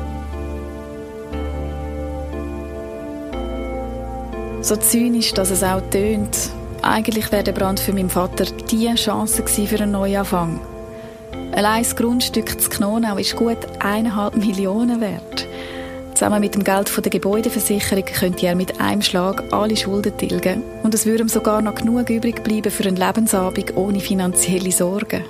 So 4.62 4.76
zynisch, 4.76 5.35
dass 5.35 5.50
es 5.50 5.62
auch 5.62 5.82
tönt. 5.90 6.50
Eigentlich 6.82 7.30
wäre 7.32 7.44
der 7.44 7.52
Brand 7.52 7.80
für 7.80 7.92
meinen 7.92 8.11
Vater 8.11 8.44
die 8.44 8.92
Chance 8.94 9.44
für 9.46 9.76
einen 9.76 9.92
Neuanfang. 9.92 10.61
Allein 11.52 11.82
das 11.82 11.96
Grundstück 11.96 12.61
zu 12.61 12.70
Knonau 12.70 13.16
ist 13.16 13.37
gut 13.37 13.58
eineinhalb 13.80 14.37
Millionen 14.37 15.00
wert. 15.00 15.46
Zusammen 16.14 16.40
mit 16.40 16.55
dem 16.55 16.62
Geld 16.62 16.88
von 16.88 17.03
der 17.03 17.11
Gebäudeversicherung 17.11 18.05
könnte 18.05 18.46
er 18.46 18.55
mit 18.55 18.81
einem 18.81 19.03
Schlag 19.03 19.42
alle 19.51 19.77
Schulden 19.77 20.16
tilgen. 20.16 20.62
Und 20.83 20.94
es 20.94 21.07
würde 21.07 21.22
ihm 21.22 21.29
sogar 21.29 21.62
noch 21.62 21.75
genug 21.75 22.11
übrig 22.11 22.44
bleiben 22.44 22.70
für 22.70 22.85
einen 22.87 22.96
Lebensabend 22.96 23.77
ohne 23.77 24.01
finanzielle 24.01 24.72
Sorgen. 24.72 25.25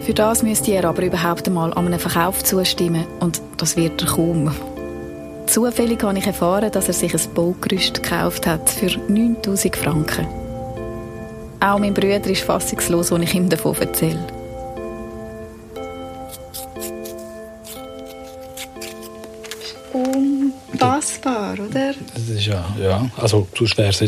Für 0.00 0.14
das 0.14 0.42
müsste 0.42 0.72
er 0.72 0.84
aber 0.84 1.02
überhaupt 1.02 1.46
einmal 1.48 1.72
an 1.74 1.86
einem 1.86 1.98
Verkauf 1.98 2.42
zustimmen. 2.44 3.04
Und 3.20 3.42
das 3.56 3.76
wird 3.76 4.00
er 4.02 4.08
kaum. 4.08 4.54
Zufällig 5.46 6.02
habe 6.02 6.18
ich 6.18 6.26
erfahren, 6.26 6.70
dass 6.72 6.88
er 6.88 6.94
sich 6.94 7.14
ein 7.14 7.34
Baugerüst 7.34 8.02
gekauft 8.02 8.46
hat 8.46 8.70
für 8.70 8.98
9000 9.08 9.76
Franken. 9.76 10.26
Auch 11.60 11.78
mein 11.78 11.94
Bruder 11.94 12.26
ist 12.26 12.42
fassungslos, 12.42 13.12
als 13.12 13.22
ich 13.22 13.34
ihm 13.34 13.48
davon 13.48 13.76
erzähle. 13.78 14.35
Unfassbar, 19.96 21.54
oder? 21.54 21.94
Das 22.14 22.28
ist 22.28 22.46
ja, 22.46 22.64
ja. 22.80 23.10
Also, 23.16 23.46
sonst 23.56 23.78
wäre 23.78 23.90
es 23.90 23.98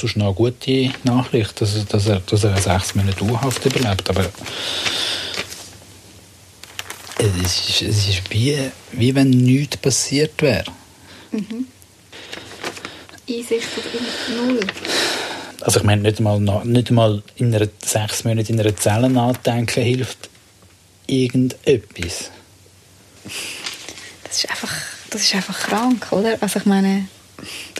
sonst 0.00 0.16
noch 0.16 0.26
eine 0.26 0.34
gute 0.34 0.90
Nachricht, 1.02 1.60
dass, 1.60 1.84
dass, 1.86 2.06
er, 2.06 2.20
dass 2.20 2.44
er 2.44 2.56
sechs 2.56 2.94
Monate 2.94 3.24
U-Haft 3.24 3.64
überlebt. 3.66 4.08
Aber 4.08 4.24
es 7.18 7.68
ist, 7.68 7.82
es 7.82 8.08
ist 8.08 8.30
wie, 8.30 8.58
wie 8.92 9.14
wenn 9.14 9.30
nichts 9.30 9.76
passiert 9.78 10.40
wäre. 10.42 10.64
Mhm. 11.32 11.66
Einsicht 13.28 13.68
oder 13.78 14.36
null. 14.36 14.60
Also 15.60 15.80
ich 15.80 15.84
meine, 15.84 16.02
nicht 16.02 16.18
einmal, 16.18 16.40
nicht 16.64 16.90
einmal 16.90 17.22
in 17.36 17.54
einer, 17.54 17.68
sechs 17.82 18.24
Monate 18.24 18.52
in 18.52 18.60
einer 18.60 18.76
Zelle 18.76 19.08
nachdenken 19.08 19.82
hilft 19.82 20.28
irgendetwas. 21.06 22.30
Das 24.34 24.42
ist 24.42 24.50
einfach, 24.50 24.72
das 25.10 25.22
ist 25.22 25.34
einfach 25.36 25.60
krank, 25.60 26.08
oder? 26.10 26.36
Also 26.40 26.58
ich 26.58 26.66
meine, 26.66 27.06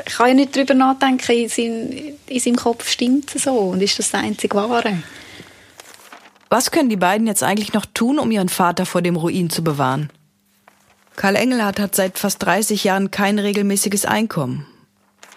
ich 0.06 0.14
kann 0.14 0.28
ja 0.28 0.34
nicht 0.34 0.54
darüber 0.54 0.74
nachdenken, 0.74 1.32
in, 1.32 1.48
sein, 1.48 2.14
in 2.28 2.40
seinem 2.40 2.54
Kopf 2.54 2.88
stimmt 2.88 3.34
es 3.34 3.42
so 3.42 3.50
und 3.58 3.82
ist 3.82 3.98
das 3.98 4.12
das 4.12 4.22
einzige 4.22 4.56
Wahre. 4.56 5.02
Was 6.50 6.70
können 6.70 6.88
die 6.88 6.96
beiden 6.96 7.26
jetzt 7.26 7.42
eigentlich 7.42 7.72
noch 7.72 7.86
tun, 7.86 8.20
um 8.20 8.30
ihren 8.30 8.48
Vater 8.48 8.86
vor 8.86 9.02
dem 9.02 9.16
Ruin 9.16 9.50
zu 9.50 9.64
bewahren? 9.64 10.10
Karl 11.16 11.34
Engelhardt 11.34 11.80
hat 11.80 11.96
seit 11.96 12.20
fast 12.20 12.40
30 12.44 12.84
Jahren 12.84 13.10
kein 13.10 13.40
regelmäßiges 13.40 14.04
Einkommen. 14.04 14.64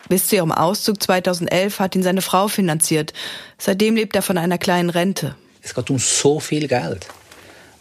Bis 0.09 0.27
zu 0.27 0.35
ihrem 0.35 0.51
Auszug 0.51 1.01
2011 1.01 1.79
hat 1.79 1.95
ihn 1.95 2.03
seine 2.03 2.21
Frau 2.21 2.47
finanziert. 2.47 3.13
Seitdem 3.57 3.95
lebt 3.95 4.15
er 4.15 4.21
von 4.21 4.37
einer 4.37 4.59
kleinen 4.59 4.91
Rente. 4.91 5.35
Es 5.63 5.73
geht 5.73 5.89
um 5.89 5.97
so 5.97 6.39
viel 6.39 6.67
Geld, 6.67 7.07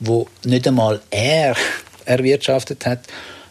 wo 0.00 0.26
nicht 0.42 0.66
einmal 0.66 1.02
er 1.10 1.54
erwirtschaftet 2.06 2.86
hat, 2.86 3.00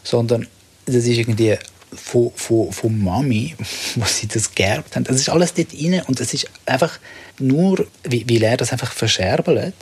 sondern 0.02 0.46
das 0.86 0.96
ist 0.96 1.18
irgendwie 1.18 1.56
von, 1.92 2.30
von, 2.34 2.72
von 2.72 3.02
Mami, 3.02 3.54
wo 3.96 4.04
sie 4.04 4.26
das 4.26 4.54
geerbt 4.54 4.96
haben. 4.96 5.04
Das 5.04 5.16
ist 5.16 5.28
alles 5.28 5.54
dort 5.54 5.72
rein 5.72 6.02
und 6.06 6.20
es 6.20 6.34
ist 6.34 6.48
einfach 6.66 6.98
nur, 7.38 7.86
wie, 8.04 8.24
wie 8.28 8.40
er 8.42 8.56
das 8.56 8.72
einfach 8.72 8.92
verscherbelt. 8.92 9.74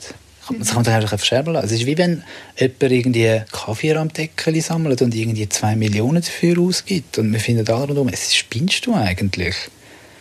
Das 0.59 0.73
kann 0.73 0.83
man 0.83 0.93
einfach 0.93 1.09
verscherbeln. 1.09 1.55
Es 1.55 1.71
ist 1.71 1.87
wie 1.87 1.97
wenn 1.97 2.23
jemand 2.57 2.83
irgendwie 2.83 3.41
Kaffee 3.51 3.95
am 3.95 4.13
Deckel 4.13 4.61
sammelt 4.61 5.01
und 5.01 5.15
irgendwie 5.15 5.49
zwei 5.49 5.75
Millionen 5.75 6.21
dafür 6.21 6.59
ausgibt 6.59 7.17
und 7.17 7.33
wir 7.33 7.39
finden 7.39 7.67
alle 7.67 7.87
rundum, 7.87 8.09
es 8.09 8.35
spinnst 8.35 8.85
du 8.85 8.93
eigentlich? 8.93 9.55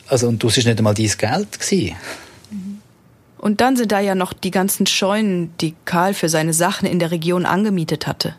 Also, 0.07 0.29
und 0.29 0.43
das 0.43 0.57
war 0.57 0.65
nicht 0.65 0.79
einmal 0.79 0.95
dein 0.95 1.07
Geld. 1.07 1.61
Gewesen. 1.61 1.97
Und 3.39 3.61
dann 3.61 3.77
sind 3.77 3.93
da 3.93 4.01
ja 4.01 4.15
noch 4.15 4.33
die 4.33 4.51
ganzen 4.51 4.87
Scheunen, 4.87 5.53
die 5.61 5.75
Karl 5.85 6.15
für 6.15 6.31
seine 6.31 6.55
Sachen 6.55 6.89
in 6.89 6.99
der 6.99 7.11
Region 7.11 7.45
angemietet 7.45 8.07
hatte. 8.07 8.37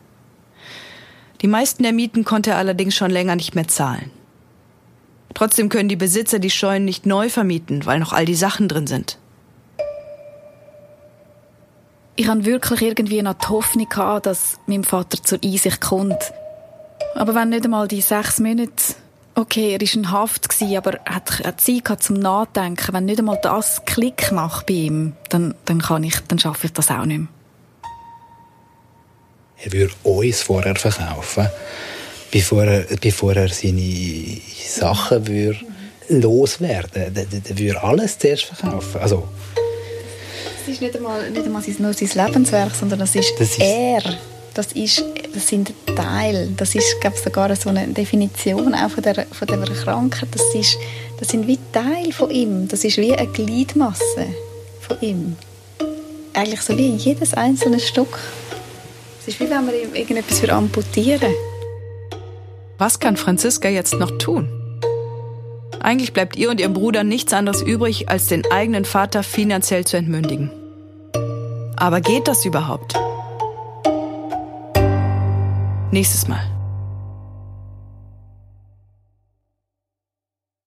Die 1.42 1.48
meisten 1.48 1.84
der 1.84 1.94
Mieten 1.94 2.24
konnte 2.24 2.52
er 2.52 2.58
allerdings 2.58 2.96
schon 2.96 3.12
länger 3.12 3.36
nicht 3.36 3.56
mehr 3.56 3.68
zahlen. 3.68 4.12
Trotzdem 5.34 5.70
können 5.70 5.90
die 5.90 5.98
Besitzer 5.98 6.40
die 6.40 6.50
Scheunen 6.50 6.86
nicht 6.86 7.06
neu 7.06 7.30
vermieten, 7.30 7.86
weil 7.86 8.00
noch 8.00 8.14
all 8.14 8.26
die 8.26 8.36
Sachen 8.36 8.68
drin 8.68 8.88
sind. 8.88 9.18
Ich 12.16 12.30
hatte 12.30 12.46
wirklich 12.46 12.82
irgendwie 12.82 13.22
noch 13.22 13.34
die 13.34 13.48
Hoffnung, 13.50 13.90
dass 14.24 14.58
mein 14.68 14.86
Vater 14.86 15.22
zur 15.22 15.40
Einsicht 15.44 15.82
kommt. 15.82 16.32
Aber 17.16 17.36
wenn 17.36 17.50
nicht 17.50 17.66
einmal 17.66 17.90
die 17.90 18.02
sechs 18.02 18.40
Monate 18.40 18.96
Okay, 19.38 19.74
er 19.74 19.82
war 19.82 19.94
in 19.94 20.12
Haft, 20.12 20.62
aber 20.78 20.94
er 20.94 21.16
hat 21.16 21.60
Zeit 21.60 22.02
zum 22.02 22.16
Nachdenken. 22.16 22.94
Wenn 22.94 23.04
nicht 23.04 23.20
einmal 23.20 23.38
das 23.42 23.84
Klick 23.84 24.32
macht 24.32 24.68
bei 24.68 24.76
ihm, 24.76 25.12
dann, 25.28 25.56
dann, 25.66 25.82
kann 25.82 26.06
ich, 26.06 26.18
dann 26.30 26.40
schaffe 26.40 26.68
ich 26.68 26.74
das 26.74 26.90
auch 26.90 27.04
nicht 27.04 27.18
mehr. 27.18 27.28
Er 29.64 29.72
würde 29.72 29.94
uns 30.04 30.42
vorher 30.42 30.76
verkaufen, 30.76 31.48
bevor 32.32 32.64
er, 32.64 32.86
bevor 33.02 33.36
er 33.36 33.50
seine 33.50 34.42
Sachen 34.68 35.28
würde 35.28 35.60
loswerden 36.10 37.16
würde. 37.16 37.42
Er 37.50 37.58
würde 37.58 37.84
alles 37.84 38.20
zuerst 38.20 38.44
verkaufen. 38.46 39.02
Also, 39.02 39.28
das 39.56 40.74
ist 40.74 40.82
nicht 40.82 40.96
einmal, 40.96 41.30
nicht 41.32 41.46
einmal 41.46 41.64
nur 41.80 41.94
sein 41.94 42.10
Lebenswerk, 42.26 42.76
sondern 42.76 43.00
das 43.00 43.16
ist, 43.16 43.34
das 43.40 43.52
ist 43.52 43.60
er 43.60 44.02
das, 44.56 44.72
ist, 44.72 45.04
das 45.34 45.48
sind 45.48 45.74
Teile, 45.96 46.48
das 46.56 46.74
ist 46.76 47.00
glaube 47.02 47.16
ich, 47.18 47.24
sogar 47.24 47.56
so 47.56 47.70
eine 47.70 47.88
Definition 47.88 48.74
auch 48.74 48.90
von 48.90 49.04
der, 49.04 49.26
von 49.32 49.48
der 49.48 49.60
Krankheit, 49.60 50.30
das, 50.32 50.56
ist, 50.56 50.78
das 51.20 51.28
sind 51.28 51.46
wie 51.46 51.60
Teile 51.72 52.12
von 52.12 52.32
ihm, 52.32 52.68
das 52.68 52.84
ist 52.84 52.98
wie 52.98 53.14
eine 53.14 53.28
Gliedmasse 53.28 54.28
von 54.82 54.98
ihm. 55.02 55.36
Eigentlich 56.34 56.62
so 56.62 56.78
wie 56.78 56.96
jedes 56.96 57.34
einzelne 57.34 57.80
Stück. 57.80 58.18
Es 59.26 59.34
ist 59.34 59.40
wie 59.40 59.50
wenn 59.50 59.66
man 59.66 59.74
ihm 59.74 59.96
irgendetwas 59.96 60.48
amputieren 60.48 61.34
Was 62.78 63.00
kann 63.00 63.18
Franziska 63.18 63.68
jetzt 63.68 63.96
noch 63.96 64.20
tun? 64.20 64.48
Eigentlich 65.80 66.14
bleibt 66.14 66.36
ihr 66.36 66.52
und 66.52 66.60
ihrem 66.60 66.74
Bruder 66.74 67.04
nichts 67.04 67.34
anderes 67.34 67.64
übrig, 67.64 68.08
als 68.08 68.28
den 68.28 68.44
eigenen 68.52 68.86
Vater 68.86 69.24
finanziell 69.24 69.84
zu 69.84 69.98
entmündigen. 69.98 70.52
Aber 71.76 72.02
geht 72.02 72.28
das 72.28 72.46
überhaupt? 72.46 72.94
Nächstes 75.90 76.28
Mal. 76.28 76.55